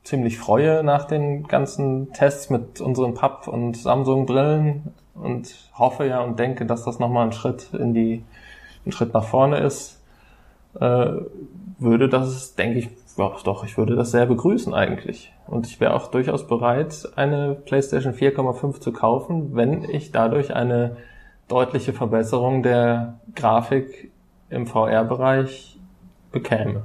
ziemlich 0.02 0.38
freue 0.38 0.82
nach 0.82 1.04
den 1.04 1.46
ganzen 1.46 2.12
Tests 2.12 2.50
mit 2.50 2.80
unseren 2.80 3.14
Papp- 3.14 3.46
und 3.46 3.76
Samsung-Brillen 3.76 4.92
und 5.14 5.54
hoffe 5.74 6.06
ja 6.06 6.20
und 6.20 6.40
denke, 6.40 6.66
dass 6.66 6.84
das 6.84 6.98
nochmal 6.98 7.26
ein 7.26 7.32
Schritt 7.32 7.68
in 7.72 7.94
die, 7.94 8.24
ein 8.84 8.90
Schritt 8.90 9.14
nach 9.14 9.24
vorne 9.24 9.58
ist, 9.58 10.00
äh, 10.80 11.12
würde 11.78 12.08
das, 12.08 12.56
denke 12.56 12.80
ich, 12.80 12.88
ja, 13.16 13.32
doch, 13.44 13.64
ich 13.64 13.76
würde 13.76 13.96
das 13.96 14.10
sehr 14.10 14.26
begrüßen 14.26 14.74
eigentlich. 14.74 15.32
Und 15.46 15.66
ich 15.66 15.80
wäre 15.80 15.94
auch 15.94 16.08
durchaus 16.08 16.46
bereit, 16.46 17.08
eine 17.16 17.54
PlayStation 17.54 18.14
4,5 18.14 18.80
zu 18.80 18.92
kaufen, 18.92 19.54
wenn 19.54 19.84
ich 19.84 20.12
dadurch 20.12 20.54
eine 20.54 20.96
deutliche 21.48 21.92
Verbesserung 21.92 22.62
der 22.62 23.20
Grafik 23.34 24.12
im 24.48 24.66
VR-Bereich 24.66 25.78
bekäme. 26.30 26.84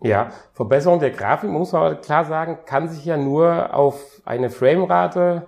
Ja, 0.00 0.30
Verbesserung 0.52 0.98
der 0.98 1.10
Grafik, 1.10 1.50
muss 1.50 1.72
man 1.72 2.00
klar 2.00 2.24
sagen, 2.24 2.58
kann 2.66 2.88
sich 2.88 3.04
ja 3.04 3.16
nur 3.16 3.72
auf 3.74 4.20
eine 4.24 4.50
Framerate 4.50 5.46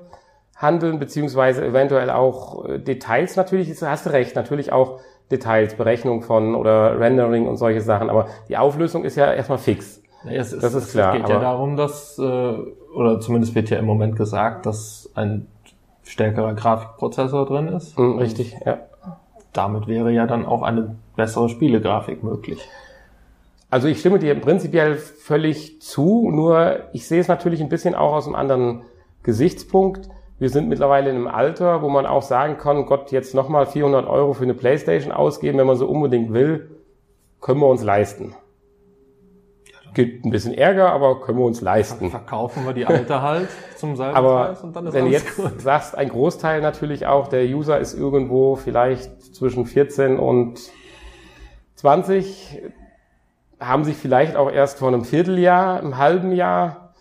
handeln, 0.56 1.00
beziehungsweise 1.00 1.64
eventuell 1.64 2.10
auch 2.10 2.64
äh, 2.64 2.78
Details 2.78 3.34
natürlich, 3.34 3.74
hast 3.82 4.06
du 4.06 4.10
recht, 4.10 4.36
natürlich 4.36 4.72
auch 4.72 5.00
Details, 5.30 5.74
Berechnung 5.74 6.22
von 6.22 6.54
oder 6.54 7.00
Rendering 7.00 7.48
und 7.48 7.56
solche 7.56 7.80
Sachen, 7.80 8.10
aber 8.10 8.28
die 8.48 8.56
Auflösung 8.56 9.04
ist 9.04 9.16
ja 9.16 9.32
erstmal 9.32 9.58
fix. 9.58 10.03
Nee, 10.24 10.36
es 10.36 10.52
ist, 10.52 10.62
das 10.62 10.74
ist 10.74 10.92
klar. 10.92 11.14
Es 11.14 11.20
geht 11.20 11.28
ja 11.28 11.38
darum, 11.38 11.76
dass, 11.76 12.18
äh, 12.18 12.22
oder 12.22 13.20
zumindest 13.20 13.54
wird 13.54 13.70
ja 13.70 13.78
im 13.78 13.84
Moment 13.84 14.16
gesagt, 14.16 14.66
dass 14.66 15.10
ein 15.14 15.46
stärkerer 16.02 16.54
Grafikprozessor 16.54 17.46
drin 17.46 17.68
ist. 17.68 17.98
Mhm, 17.98 18.18
richtig, 18.18 18.56
ja. 18.64 18.78
Damit 19.52 19.86
wäre 19.86 20.10
ja 20.10 20.26
dann 20.26 20.46
auch 20.46 20.62
eine 20.62 20.96
bessere 21.16 21.48
Spielegrafik 21.48 22.22
möglich. 22.22 22.68
Also 23.70 23.88
ich 23.88 24.00
stimme 24.00 24.18
dir 24.18 24.34
prinzipiell 24.36 24.96
völlig 24.96 25.80
zu, 25.82 26.30
nur 26.30 26.80
ich 26.92 27.06
sehe 27.06 27.20
es 27.20 27.28
natürlich 27.28 27.60
ein 27.60 27.68
bisschen 27.68 27.94
auch 27.94 28.12
aus 28.12 28.26
einem 28.26 28.36
anderen 28.36 28.82
Gesichtspunkt. 29.22 30.08
Wir 30.38 30.50
sind 30.50 30.68
mittlerweile 30.68 31.10
in 31.10 31.16
einem 31.16 31.26
Alter, 31.28 31.82
wo 31.82 31.88
man 31.88 32.06
auch 32.06 32.22
sagen 32.22 32.56
kann, 32.56 32.86
Gott, 32.86 33.12
jetzt 33.12 33.34
nochmal 33.34 33.66
400 33.66 34.06
Euro 34.06 34.32
für 34.32 34.44
eine 34.44 34.54
Playstation 34.54 35.12
ausgeben, 35.12 35.58
wenn 35.58 35.66
man 35.66 35.76
so 35.76 35.86
unbedingt 35.88 36.32
will, 36.32 36.70
können 37.40 37.60
wir 37.60 37.68
uns 37.68 37.82
leisten. 37.82 38.34
Gibt 39.94 40.24
ein 40.24 40.30
bisschen 40.30 40.54
Ärger, 40.54 40.90
aber 40.90 41.20
können 41.20 41.38
wir 41.38 41.44
uns 41.44 41.60
leisten. 41.60 42.10
Verkaufen 42.10 42.66
wir 42.66 42.72
die 42.72 42.84
alte 42.84 43.22
halt 43.22 43.48
zum 43.76 43.96
selben 43.96 44.16
aber 44.16 44.46
Preis 44.46 44.62
und 44.62 44.74
dann 44.74 44.86
ist 44.86 44.94
wenn 44.94 45.04
du 45.06 45.10
jetzt 45.12 45.36
gut. 45.36 45.60
sagst, 45.60 45.96
ein 45.96 46.08
Großteil 46.08 46.60
natürlich 46.60 47.06
auch, 47.06 47.28
der 47.28 47.44
User 47.44 47.78
ist 47.78 47.94
irgendwo 47.94 48.56
vielleicht 48.56 49.34
zwischen 49.34 49.66
14 49.66 50.18
und 50.18 50.60
20, 51.76 52.62
haben 53.60 53.84
sich 53.84 53.96
vielleicht 53.96 54.36
auch 54.36 54.50
erst 54.50 54.78
vor 54.78 54.88
einem 54.88 55.04
Vierteljahr, 55.04 55.78
einem 55.78 55.96
halben 55.96 56.32
Jahr 56.32 56.94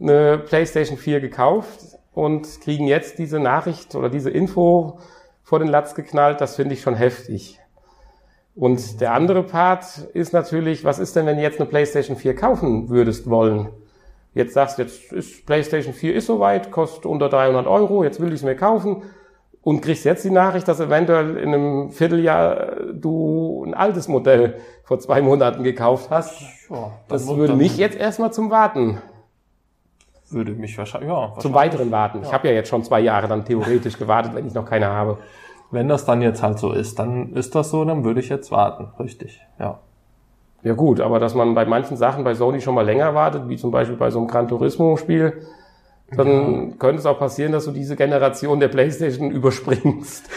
eine 0.00 0.38
PlayStation 0.38 0.96
4 0.96 1.20
gekauft 1.20 1.98
und 2.12 2.60
kriegen 2.62 2.86
jetzt 2.86 3.18
diese 3.18 3.38
Nachricht 3.38 3.94
oder 3.94 4.08
diese 4.08 4.30
Info 4.30 4.98
vor 5.42 5.58
den 5.58 5.68
Latz 5.68 5.94
geknallt. 5.94 6.40
Das 6.40 6.56
finde 6.56 6.74
ich 6.74 6.82
schon 6.82 6.94
heftig. 6.94 7.60
Und 8.58 9.00
der 9.00 9.14
andere 9.14 9.44
Part 9.44 9.98
ist 10.14 10.32
natürlich, 10.32 10.84
was 10.84 10.98
ist 10.98 11.14
denn, 11.14 11.26
wenn 11.26 11.36
du 11.36 11.42
jetzt 11.42 11.60
eine 11.60 11.68
PlayStation 11.68 12.16
4 12.16 12.34
kaufen 12.34 12.88
würdest 12.88 13.30
wollen? 13.30 13.68
Jetzt 14.34 14.54
sagst 14.54 14.78
du, 14.78 14.82
jetzt 14.82 15.12
ist 15.12 15.46
PlayStation 15.46 15.94
4 15.94 16.16
ist 16.16 16.26
soweit, 16.26 16.72
kostet 16.72 17.06
unter 17.06 17.28
300 17.28 17.68
Euro, 17.68 18.02
jetzt 18.02 18.18
will 18.20 18.28
ich 18.28 18.40
es 18.40 18.42
mir 18.42 18.56
kaufen 18.56 19.04
und 19.62 19.80
kriegst 19.80 20.04
jetzt 20.04 20.24
die 20.24 20.30
Nachricht, 20.30 20.66
dass 20.66 20.80
eventuell 20.80 21.36
in 21.36 21.54
einem 21.54 21.90
Vierteljahr 21.90 22.76
du 22.92 23.64
ein 23.64 23.74
altes 23.74 24.08
Modell 24.08 24.56
vor 24.82 24.98
zwei 24.98 25.22
Monaten 25.22 25.62
gekauft 25.62 26.10
hast. 26.10 26.40
Ja, 26.68 26.90
das 27.06 27.28
würde 27.28 27.54
mich 27.54 27.76
jetzt 27.76 27.96
erstmal 27.96 28.32
zum 28.32 28.50
Warten. 28.50 28.98
Würde 30.30 30.52
mich 30.52 30.76
wahrscheinlich, 30.76 31.08
ja. 31.08 31.14
Wahrscheinlich. 31.14 31.42
Zum 31.42 31.54
weiteren 31.54 31.90
Warten. 31.92 32.18
Ja. 32.18 32.26
Ich 32.26 32.32
habe 32.32 32.48
ja 32.48 32.54
jetzt 32.54 32.70
schon 32.70 32.82
zwei 32.82 33.00
Jahre 33.00 33.28
dann 33.28 33.44
theoretisch 33.44 33.96
gewartet, 33.96 34.34
wenn 34.34 34.46
ich 34.48 34.54
noch 34.54 34.64
keine 34.64 34.88
habe. 34.88 35.18
Wenn 35.70 35.88
das 35.88 36.04
dann 36.04 36.22
jetzt 36.22 36.42
halt 36.42 36.58
so 36.58 36.72
ist, 36.72 36.98
dann 36.98 37.34
ist 37.34 37.54
das 37.54 37.70
so, 37.70 37.84
dann 37.84 38.04
würde 38.04 38.20
ich 38.20 38.28
jetzt 38.28 38.50
warten, 38.50 38.88
richtig, 38.98 39.40
ja. 39.58 39.78
Ja 40.62 40.74
gut, 40.74 41.00
aber 41.00 41.20
dass 41.20 41.34
man 41.34 41.54
bei 41.54 41.64
manchen 41.66 41.96
Sachen 41.96 42.24
bei 42.24 42.34
Sony 42.34 42.60
schon 42.60 42.74
mal 42.74 42.84
länger 42.84 43.14
wartet, 43.14 43.48
wie 43.48 43.56
zum 43.56 43.70
Beispiel 43.70 43.96
bei 43.96 44.10
so 44.10 44.18
einem 44.18 44.26
Gran 44.26 44.48
Turismo-Spiel, 44.48 45.40
dann 46.10 46.70
ja. 46.70 46.76
könnte 46.78 46.98
es 46.98 47.06
auch 47.06 47.18
passieren, 47.18 47.52
dass 47.52 47.66
du 47.66 47.70
diese 47.70 47.94
Generation 47.94 48.60
der 48.60 48.68
PlayStation 48.68 49.30
überspringst. 49.30 50.28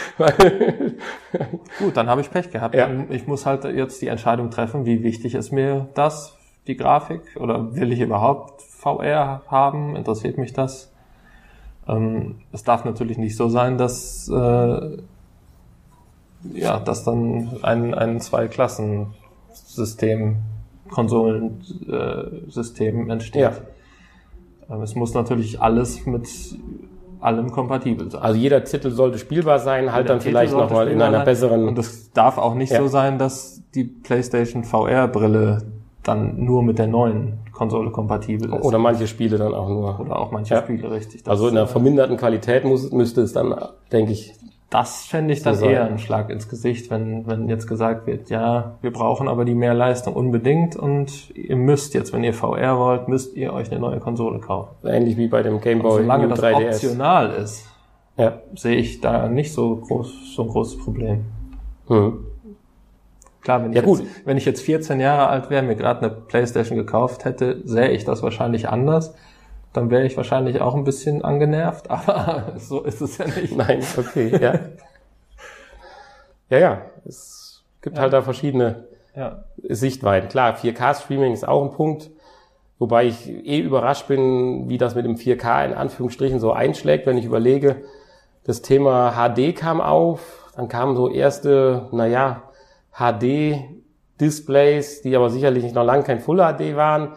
Gut, 1.78 1.96
dann 1.96 2.08
habe 2.08 2.20
ich 2.20 2.30
Pech 2.30 2.50
gehabt. 2.50 2.74
Ja. 2.74 2.88
Ich 3.08 3.26
muss 3.26 3.46
halt 3.46 3.64
jetzt 3.64 4.02
die 4.02 4.08
Entscheidung 4.08 4.50
treffen, 4.50 4.84
wie 4.84 5.02
wichtig 5.02 5.34
ist 5.34 5.50
mir 5.50 5.88
das, 5.94 6.36
die 6.66 6.76
Grafik, 6.76 7.22
oder 7.40 7.74
will 7.74 7.90
ich 7.90 8.00
überhaupt 8.00 8.62
VR 8.62 9.42
haben? 9.48 9.96
Interessiert 9.96 10.36
mich 10.38 10.52
das? 10.52 10.92
Ähm, 11.88 12.36
es 12.52 12.62
darf 12.62 12.84
natürlich 12.84 13.18
nicht 13.18 13.36
so 13.36 13.48
sein, 13.48 13.78
dass 13.78 14.28
äh, 14.28 14.98
ja, 16.54 16.78
dass 16.80 17.04
dann 17.04 17.50
ein, 17.62 17.94
ein 17.94 18.20
Zwei-Klassen-System, 18.20 20.36
Konsolensystem 20.90 23.10
entsteht. 23.10 23.42
Ja. 23.42 23.52
Ähm, 24.70 24.82
es 24.82 24.94
muss 24.94 25.14
natürlich 25.14 25.60
alles 25.60 26.06
mit 26.06 26.28
allem 27.20 27.50
kompatibel 27.52 28.10
sein. 28.10 28.20
Also 28.22 28.38
jeder 28.38 28.64
Titel 28.64 28.90
sollte 28.90 29.18
spielbar 29.18 29.58
sein, 29.60 29.92
halt 29.92 30.08
dann 30.08 30.18
Titel 30.18 30.30
vielleicht 30.30 30.52
nochmal 30.54 30.88
in 30.88 31.00
einer 31.00 31.18
sein. 31.18 31.24
besseren. 31.24 31.68
Und 31.68 31.78
es 31.78 32.10
darf 32.12 32.36
auch 32.38 32.54
nicht 32.54 32.72
Ja. 32.72 32.80
so 32.80 32.88
sein, 32.88 33.18
dass 33.18 33.62
die 33.74 33.84
PlayStation 33.84 34.64
VR-Brille 34.64 35.58
dann 36.02 36.44
nur 36.44 36.62
mit 36.64 36.78
der 36.80 36.88
neuen 36.88 37.38
Konsole 37.52 37.90
kompatibel 37.90 38.52
ist. 38.52 38.64
oder 38.64 38.78
manche 38.78 39.06
Spiele 39.06 39.38
dann 39.38 39.54
auch 39.54 39.68
nur. 39.68 40.00
Oder 40.00 40.18
auch 40.18 40.32
manche 40.32 40.54
Ja. 40.54 40.62
Spiele, 40.62 40.90
richtig. 40.90 41.22
Das, 41.22 41.30
Also 41.32 41.46
in 41.48 41.56
einer 41.56 41.66
äh, 41.66 41.70
verminderten 41.70 42.16
Qualität 42.16 42.64
muss, 42.64 42.90
müsste 42.90 43.20
es 43.22 43.32
dann, 43.32 43.54
denke 43.92 44.10
ich, 44.12 44.34
Das 44.72 45.04
fände 45.04 45.34
ich 45.34 45.42
dann 45.42 45.54
So 45.54 45.66
eher 45.66 45.84
ein 45.84 45.98
Schlag 45.98 46.30
ins 46.30 46.48
Gesicht, 46.48 46.90
wenn, 46.90 47.26
wenn 47.26 47.46
jetzt 47.46 47.66
gesagt 47.68 48.06
wird, 48.06 48.30
ja, 48.30 48.78
wir 48.80 48.90
brauchen 48.90 49.28
aber 49.28 49.44
die 49.44 49.54
mehr 49.54 49.74
Leistung 49.74 50.14
unbedingt 50.14 50.76
und 50.76 51.28
ihr 51.36 51.56
müsst 51.56 51.92
jetzt, 51.92 52.14
wenn 52.14 52.24
ihr 52.24 52.32
VR 52.32 52.78
wollt, 52.78 53.06
müsst 53.06 53.36
ihr 53.36 53.52
euch 53.52 53.70
eine 53.70 53.80
neue 53.80 54.00
Konsole 54.00 54.38
kaufen. 54.38 54.70
ähnlich 54.86 55.18
wie 55.18 55.28
bei 55.28 55.42
dem 55.42 55.60
Game 55.60 55.80
Und 55.80 55.88
Boy 55.88 56.00
solange 56.02 56.22
New 56.24 56.30
das 56.30 56.40
3DS. 56.40 56.74
optional 56.76 57.30
ist, 57.34 57.66
Ja. 58.16 58.38
sehe 58.56 58.76
ich 58.76 59.02
da 59.02 59.28
nicht 59.28 59.52
so 59.52 59.76
groß, 59.76 60.34
so 60.34 60.42
ein 60.42 60.48
großes 60.48 60.78
Problem. 60.82 61.26
Hm. 61.88 62.24
Klar, 63.42 63.64
wenn 63.64 63.72
ich, 63.72 63.76
Ja. 63.78 63.86
Jetzt, 63.86 64.04
wenn 64.24 64.36
ich 64.38 64.44
jetzt 64.46 64.62
14 64.62 65.00
Jahre 65.00 65.26
alt 65.28 65.50
wäre, 65.50 65.62
mir 65.62 65.76
gerade 65.76 66.00
eine 66.00 66.10
Playstation 66.10 66.78
gekauft 66.78 67.26
hätte, 67.26 67.60
sähe 67.64 67.90
ich 67.90 68.04
das 68.06 68.22
wahrscheinlich 68.22 68.70
anders. 68.70 69.14
Dann 69.72 69.90
wäre 69.90 70.04
ich 70.04 70.16
wahrscheinlich 70.16 70.60
auch 70.60 70.74
ein 70.74 70.84
bisschen 70.84 71.24
angenervt, 71.24 71.90
aber 71.90 72.54
so 72.58 72.82
ist 72.82 73.00
es 73.00 73.18
ja 73.18 73.26
nicht. 73.26 73.56
Nein, 73.56 73.82
okay, 73.96 74.28
ja. 74.40 74.54
ja, 76.50 76.58
ja. 76.58 76.82
Es 77.04 77.62
gibt 77.80 77.96
Ja. 77.96 78.02
halt 78.02 78.12
da 78.12 78.22
verschiedene 78.22 78.84
Ja. 79.16 79.44
Sichtweiten. 79.68 80.28
Klar, 80.28 80.56
4K-Streaming 80.56 81.32
ist 81.32 81.46
auch 81.46 81.62
ein 81.64 81.70
Punkt, 81.70 82.10
wobei 82.78 83.06
ich 83.06 83.28
eh 83.28 83.60
überrascht 83.60 84.08
bin, 84.08 84.68
wie 84.68 84.78
das 84.78 84.94
mit 84.94 85.04
dem 85.04 85.16
4K 85.16 85.66
in 85.66 85.74
Anführungsstrichen 85.74 86.40
so 86.40 86.52
einschlägt, 86.52 87.06
wenn 87.06 87.18
ich 87.18 87.24
überlege, 87.24 87.82
das 88.44 88.62
Thema 88.62 89.12
HD 89.12 89.54
kam 89.54 89.80
auf, 89.80 90.50
dann 90.56 90.68
kamen 90.68 90.96
so 90.96 91.08
erste, 91.08 91.88
naja, 91.92 92.42
HD-Displays, 92.98 95.02
die 95.02 95.14
aber 95.16 95.30
sicherlich 95.30 95.72
noch 95.72 95.84
lange 95.84 96.02
kein 96.04 96.20
Full 96.20 96.38
HD 96.38 96.76
waren. 96.76 97.14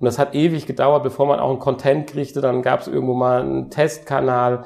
Und 0.00 0.04
das 0.04 0.18
hat 0.18 0.34
ewig 0.34 0.66
gedauert, 0.66 1.02
bevor 1.02 1.26
man 1.26 1.40
auch 1.40 1.50
einen 1.50 1.58
Content 1.58 2.08
kriegte. 2.08 2.40
Dann 2.40 2.62
gab 2.62 2.80
es 2.80 2.88
irgendwo 2.88 3.14
mal 3.14 3.40
einen 3.40 3.70
Testkanal. 3.70 4.64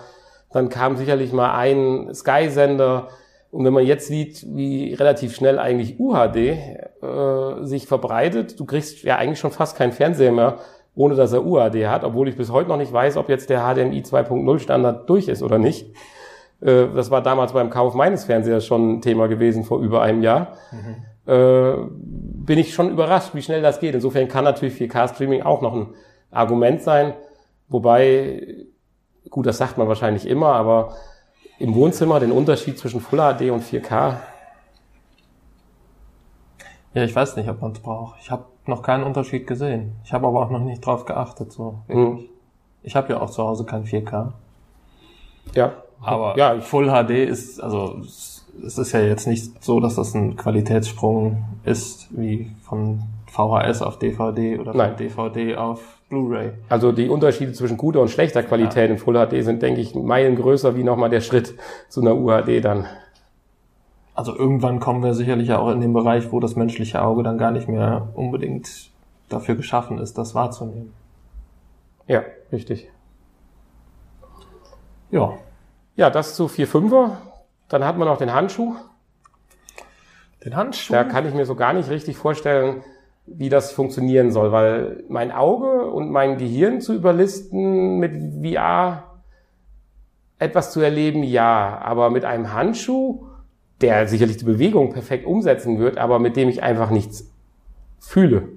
Dann 0.53 0.69
kam 0.69 0.97
sicherlich 0.97 1.33
mal 1.33 1.55
ein 1.55 2.15
Sky-Sender. 2.15 3.09
Und 3.51 3.65
wenn 3.65 3.73
man 3.73 3.85
jetzt 3.85 4.09
sieht, 4.09 4.47
wie 4.49 4.95
relativ 4.95 5.35
schnell 5.35 5.59
eigentlich 5.59 5.99
UHD 5.99 6.37
äh, 6.37 7.65
sich 7.65 7.87
verbreitet, 7.87 8.59
du 8.59 8.65
kriegst 8.65 9.03
ja 9.05 9.17
eigentlich 9.17 9.41
schon 9.41 9.51
fast 9.51 9.77
keinen 9.77 9.93
Fernseher 9.93 10.33
mehr, 10.33 10.57
ohne 10.95 11.15
dass 11.15 11.33
er 11.33 11.45
UHD 11.45 11.87
hat, 11.87 12.05
obwohl 12.05 12.29
ich 12.29 12.37
bis 12.37 12.51
heute 12.51 12.69
noch 12.69 12.77
nicht 12.79 12.93
weiß, 12.93 13.17
ob 13.17 13.29
jetzt 13.29 13.51
der 13.51 13.61
HDMI 13.61 14.01
2.0 14.01 14.59
Standard 14.59 15.09
durch 15.09 15.29
ist 15.29 15.43
oder 15.43 15.59
nicht. 15.59 15.95
Äh, 16.61 16.87
das 16.95 17.11
war 17.11 17.23
damals 17.23 17.53
beim 17.53 17.71
Kauf 17.71 17.95
meines 17.95 18.25
Fernsehers 18.25 18.65
schon 18.65 18.95
ein 18.95 19.01
Thema 19.03 19.29
gewesen 19.29 19.65
vor 19.65 19.81
über 19.81 20.03
einem 20.03 20.23
Jahr. 20.23 20.57
Äh, 21.27 21.73
bin 21.95 22.59
ich 22.59 22.75
schon 22.75 22.91
überrascht, 22.91 23.35
wie 23.35 23.43
schnell 23.43 23.63
das 23.63 23.81
geht. 23.81 23.95
Insofern 23.95 24.29
kann 24.29 24.45
natürlich 24.45 24.75
4K-Streaming 24.75 25.43
auch 25.43 25.63
noch 25.63 25.75
ein 25.75 25.95
Argument 26.31 26.83
sein. 26.83 27.15
Wobei, 27.69 28.67
gut, 29.31 29.47
das 29.47 29.59
sagt 29.59 29.79
man 29.79 29.89
wahrscheinlich 29.89 30.27
immer, 30.27 30.55
aber 30.55 30.95
im 31.59 31.75
Wohnzimmer 31.75 32.19
den 32.19 32.33
Unterschied 32.33 32.79
zwischen 32.79 33.01
Full 33.01 33.19
HD 33.19 33.51
und 33.51 33.63
4K, 33.63 34.17
Ja, 36.95 37.05
ich 37.05 37.15
weiß 37.15 37.37
nicht, 37.37 37.49
ob 37.49 37.63
man 37.63 37.73
es 37.73 37.81
braucht. 37.81 38.19
Ich 38.21 38.31
habe 38.31 38.45
noch 38.67 38.83
keinen 38.83 39.05
Unterschied 39.05 39.47
gesehen. 39.47 39.97
Ich 40.05 40.13
habe 40.13 40.27
aber 40.27 40.41
auch 40.41 40.51
noch 40.51 40.61
nicht 40.61 40.85
drauf 40.85 41.05
geachtet. 41.05 41.53
So 41.53 41.79
wirklich. 41.87 42.29
Ich 42.83 42.97
habe 42.97 43.13
ja 43.13 43.21
auch 43.21 43.31
zu 43.31 43.43
Hause 43.43 43.65
kein 43.65 43.85
4K. 43.85 44.33
ja. 45.55 45.73
Aber 46.05 46.37
ja, 46.37 46.61
Full 46.61 46.89
HD 46.89 47.11
ist, 47.29 47.61
also 47.61 48.03
es 48.65 48.79
ist 48.79 48.93
ja 48.93 49.01
jetzt 49.01 49.27
nicht 49.27 49.63
so, 49.63 49.81
dass 49.81 49.97
das 49.97 50.15
ein 50.15 50.37
Qualitätssprung 50.37 51.45
ist, 51.65 52.09
wie 52.11 52.51
von 52.63 53.03
VHS 53.27 53.83
auf 53.83 53.99
DVD 53.99 54.59
oder 54.59 54.73
von 54.73 54.79
Nein. 54.79 54.97
DVD 54.97 55.57
auf 55.57 55.99
Blu-ray. 56.09 56.51
also 56.69 56.93
die 56.93 57.09
Unterschiede 57.09 57.53
zwischen 57.53 57.79
guter 57.79 58.01
und 58.01 58.11
schlechter 58.11 58.43
Qualität 58.43 58.91
in 58.91 58.99
Full 58.99 59.15
HD 59.15 59.43
sind, 59.43 59.63
denke 59.63 59.81
ich, 59.81 59.95
Meilen 59.95 60.37
größer 60.37 60.77
wie 60.77 60.85
nochmal 60.85 61.09
der 61.09 61.23
Schritt 61.23 61.55
zu 61.89 62.03
einer 62.03 62.15
UHD 62.15 62.63
dann. 62.63 62.87
Also 64.15 64.37
irgendwann 64.37 64.79
kommen 64.79 65.03
wir 65.03 65.15
sicherlich 65.15 65.53
auch 65.55 65.71
in 65.71 65.81
den 65.81 65.95
Bereich, 65.95 66.31
wo 66.31 66.39
das 66.39 66.55
menschliche 66.55 67.01
Auge 67.03 67.23
dann 67.23 67.39
gar 67.39 67.51
nicht 67.51 67.67
mehr 67.67 68.11
unbedingt 68.15 68.91
dafür 69.31 69.55
geschaffen 69.55 69.99
ist, 69.99 70.19
das 70.19 70.35
wahrzunehmen. 70.35 70.93
Ja, 72.07 72.23
richtig. 72.53 72.91
Ja, 75.11 75.33
Ja, 75.97 76.11
das 76.11 76.37
zu 76.37 76.47
4.5er. 76.47 77.17
Dann 77.73 77.87
hat 77.87 77.97
man 77.97 78.07
noch 78.07 78.19
den 78.19 78.35
Handschuh. 78.35 78.75
den 80.45 80.55
Handschuh. 80.55 80.93
Da 80.93 81.05
kann 81.05 81.27
ich 81.27 81.33
mir 81.33 81.47
so 81.47 81.55
gar 81.55 81.73
nicht 81.73 81.89
richtig 81.89 82.19
vorstellen, 82.19 82.83
wie 83.25 83.49
das 83.49 83.73
funktionieren 83.73 84.31
soll, 84.31 84.53
weil 84.53 85.05
mein 85.09 85.33
Auge 85.33 85.87
und 85.87 86.11
mein 86.11 86.37
Gehirn 86.37 86.83
zu 86.83 86.93
überlisten 86.93 87.99
mit 87.99 88.45
VR 88.45 89.05
etwas 90.39 90.73
zu 90.73 90.81
erleben, 90.81 91.23
ja, 91.23 91.79
aber 91.79 92.11
mit 92.11 92.27
einem 92.27 92.53
Handschuh, 92.53 93.25
der 93.81 94.07
sicherlich 94.07 94.37
die 94.37 94.45
Bewegung 94.45 94.93
perfekt 94.93 95.25
umsetzen 95.25 95.79
wird, 95.79 95.97
aber 95.97 96.19
mit 96.19 96.37
dem 96.37 96.51
ich 96.51 96.63
einfach 96.63 96.91
nichts 96.91 97.33
fühle. 98.01 98.49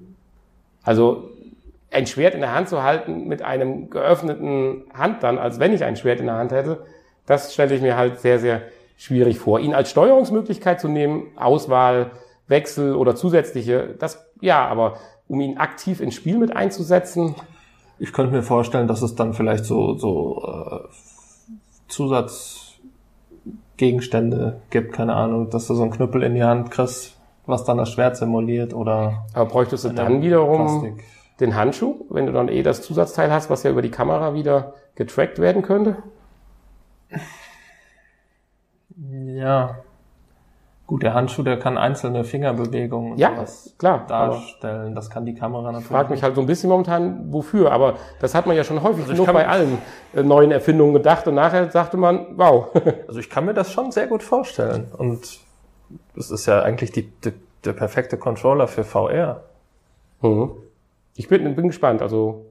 Also 0.82 1.30
ein 1.90 2.06
Schwert 2.06 2.34
in 2.34 2.40
der 2.40 2.54
Hand 2.54 2.68
zu 2.68 2.82
halten 2.82 3.28
mit 3.28 3.40
einem 3.40 3.88
geöffneten 3.88 4.84
Hand 4.92 5.22
dann, 5.22 5.38
als 5.38 5.58
wenn 5.58 5.72
ich 5.72 5.84
ein 5.84 5.96
Schwert 5.96 6.20
in 6.20 6.26
der 6.26 6.34
Hand 6.34 6.52
hätte, 6.52 6.84
das 7.24 7.54
stelle 7.54 7.74
ich 7.74 7.80
mir 7.80 7.96
halt 7.96 8.20
sehr, 8.20 8.38
sehr 8.38 8.62
schwierig 8.96 9.38
vor. 9.38 9.60
Ihn 9.60 9.74
als 9.74 9.90
Steuerungsmöglichkeit 9.90 10.80
zu 10.80 10.88
nehmen, 10.88 11.26
Auswahl, 11.36 12.12
Wechsel 12.48 12.94
oder 12.94 13.16
zusätzliche, 13.16 13.94
das 13.98 14.24
ja, 14.40 14.66
aber 14.66 14.96
um 15.28 15.40
ihn 15.40 15.58
aktiv 15.58 16.00
ins 16.00 16.14
Spiel 16.14 16.38
mit 16.38 16.54
einzusetzen, 16.54 17.34
Ich 17.98 18.12
könnte 18.12 18.32
mir 18.32 18.42
vorstellen, 18.42 18.88
dass 18.88 19.02
es 19.02 19.14
dann 19.14 19.32
vielleicht 19.32 19.64
so, 19.64 19.94
so 19.94 20.44
äh, 20.46 20.80
Zusatzgegenstände 21.88 24.60
gibt, 24.70 24.92
keine 24.92 25.14
Ahnung, 25.14 25.50
dass 25.50 25.66
du 25.66 25.74
so 25.74 25.82
einen 25.82 25.92
Knüppel 25.92 26.22
in 26.22 26.34
die 26.34 26.44
Hand 26.44 26.70
kriegst, 26.70 27.16
was 27.46 27.64
dann 27.64 27.78
das 27.78 27.90
Schwert 27.90 28.16
simuliert 28.16 28.74
oder 28.74 29.26
aber 29.32 29.46
bräuchtest 29.46 29.84
du 29.84 29.90
dann 29.90 30.20
wiederum 30.20 30.80
Plastik. 30.80 31.04
den 31.40 31.54
Handschuh, 31.54 32.04
wenn 32.10 32.26
du 32.26 32.32
dann 32.32 32.48
eh 32.48 32.62
das 32.62 32.82
Zusatzteil 32.82 33.32
hast, 33.32 33.50
was 33.50 33.62
ja 33.62 33.70
über 33.70 33.82
die 33.82 33.90
Kamera 33.90 34.34
wieder 34.34 34.74
getrackt 34.94 35.38
werden 35.38 35.62
könnte? 35.62 35.96
Ja. 38.96 39.76
Gut, 40.86 41.02
der 41.02 41.14
Handschuh, 41.14 41.42
der 41.42 41.58
kann 41.58 41.78
einzelne 41.78 42.22
Fingerbewegungen 42.22 43.18
Ja, 43.18 43.44
klar. 43.76 44.06
Darstellen. 44.06 44.94
Das 44.94 45.10
kann 45.10 45.26
die 45.26 45.34
Kamera 45.34 45.62
natürlich. 45.64 45.82
ich 45.84 45.88
frage 45.88 46.10
mich 46.12 46.22
halt 46.22 46.36
so 46.36 46.40
ein 46.42 46.46
bisschen 46.46 46.70
momentan, 46.70 47.32
wofür. 47.32 47.72
Aber 47.72 47.94
das 48.20 48.36
hat 48.36 48.46
man 48.46 48.56
ja 48.56 48.62
schon 48.62 48.80
häufig 48.82 49.02
Also 49.08 49.24
genug 49.24 49.34
bei 49.34 49.48
allen 49.48 49.78
äh, 50.14 50.22
neuen 50.22 50.52
Erfindungen 50.52 50.94
gedacht 50.94 51.26
und 51.26 51.34
nachher 51.34 51.70
sagte 51.72 51.96
man, 51.96 52.26
wow. 52.36 52.68
Also 53.08 53.18
ich 53.18 53.28
kann 53.28 53.46
mir 53.46 53.54
das 53.54 53.72
schon 53.72 53.90
sehr 53.90 54.06
gut 54.06 54.22
vorstellen. 54.22 54.86
Und 54.96 55.40
das 56.14 56.30
ist 56.30 56.46
ja 56.46 56.62
eigentlich 56.62 56.92
die, 56.92 57.10
die, 57.10 57.32
der 57.64 57.72
perfekte 57.72 58.16
Controller 58.16 58.68
für 58.68 58.84
VR. 58.84 59.42
Mhm. 60.22 60.52
Ich 61.16 61.28
bin, 61.28 61.52
bin 61.56 61.66
gespannt. 61.66 62.00
Also 62.00 62.46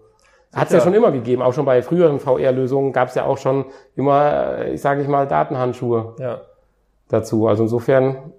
hat 0.55 0.67
es 0.67 0.73
ja 0.73 0.81
schon 0.81 0.93
immer 0.93 1.11
gegeben. 1.11 1.41
Auch 1.41 1.53
schon 1.53 1.65
bei 1.65 1.81
früheren 1.81 2.19
VR-Lösungen 2.19 2.93
gab 2.93 3.09
es 3.09 3.15
ja 3.15 3.25
auch 3.25 3.37
schon 3.37 3.65
immer, 3.95 4.57
äh, 4.59 4.73
ich 4.73 4.81
sage 4.81 5.01
ich 5.01 5.07
mal, 5.07 5.27
Datenhandschuhe 5.27 6.15
Ja. 6.19 6.41
dazu. 7.09 7.47
Also 7.47 7.63
insofern 7.63 8.33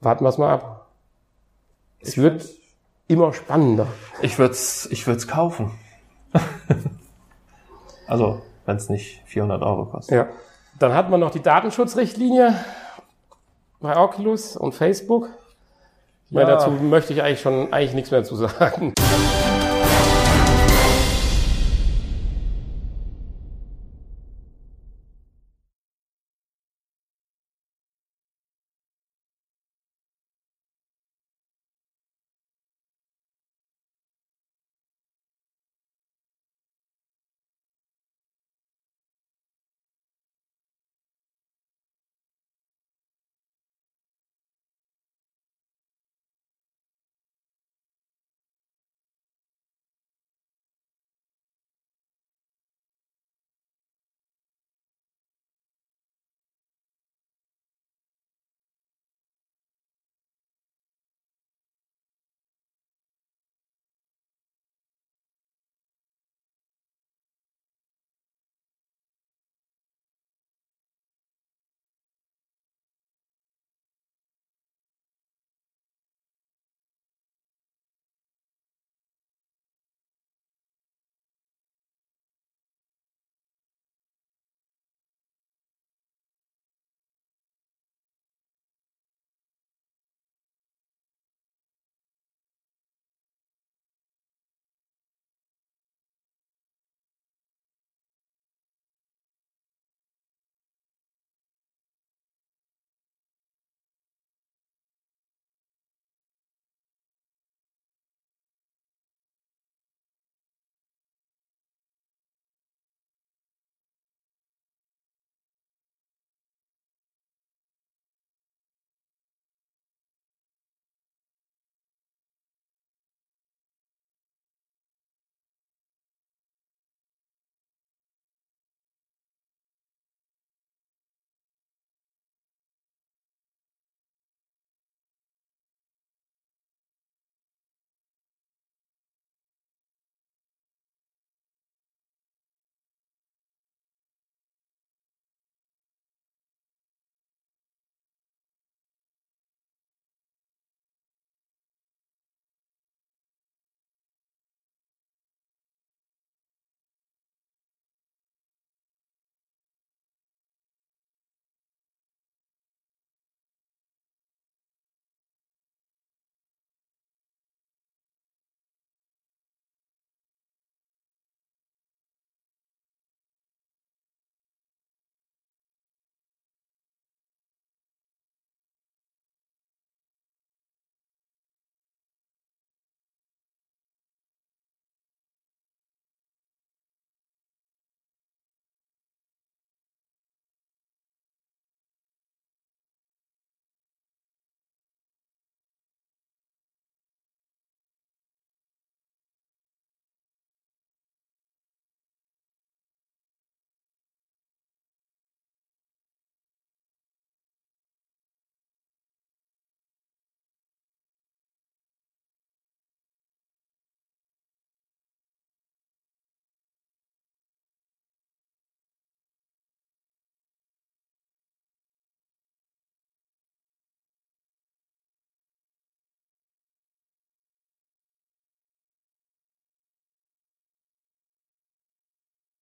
warten 0.00 0.24
wir 0.24 0.28
es 0.28 0.38
mal 0.38 0.52
ab. 0.52 0.86
Es 2.00 2.16
wird 2.16 2.48
immer 3.08 3.32
spannender. 3.32 3.88
Ich 4.22 4.38
würde 4.38 4.52
es 4.52 4.86
ich 4.90 5.06
würd's 5.06 5.26
kaufen. 5.26 5.72
also, 8.06 8.42
wenn 8.66 8.76
es 8.76 8.88
nicht 8.88 9.22
400 9.26 9.62
Euro 9.62 9.86
kostet. 9.86 10.14
Ja. 10.16 10.26
Dann 10.78 10.94
hat 10.94 11.10
man 11.10 11.18
noch 11.18 11.30
die 11.30 11.42
Datenschutzrichtlinie 11.42 12.54
bei 13.80 13.96
Oculus 13.96 14.56
und 14.56 14.74
Facebook. 14.74 15.28
Ja. 16.30 16.44
dazu 16.44 16.70
möchte 16.70 17.14
ich 17.14 17.22
eigentlich 17.22 17.40
schon 17.40 17.72
eigentlich 17.72 17.94
nichts 17.94 18.10
mehr 18.10 18.22
zu 18.22 18.36
sagen. 18.36 18.92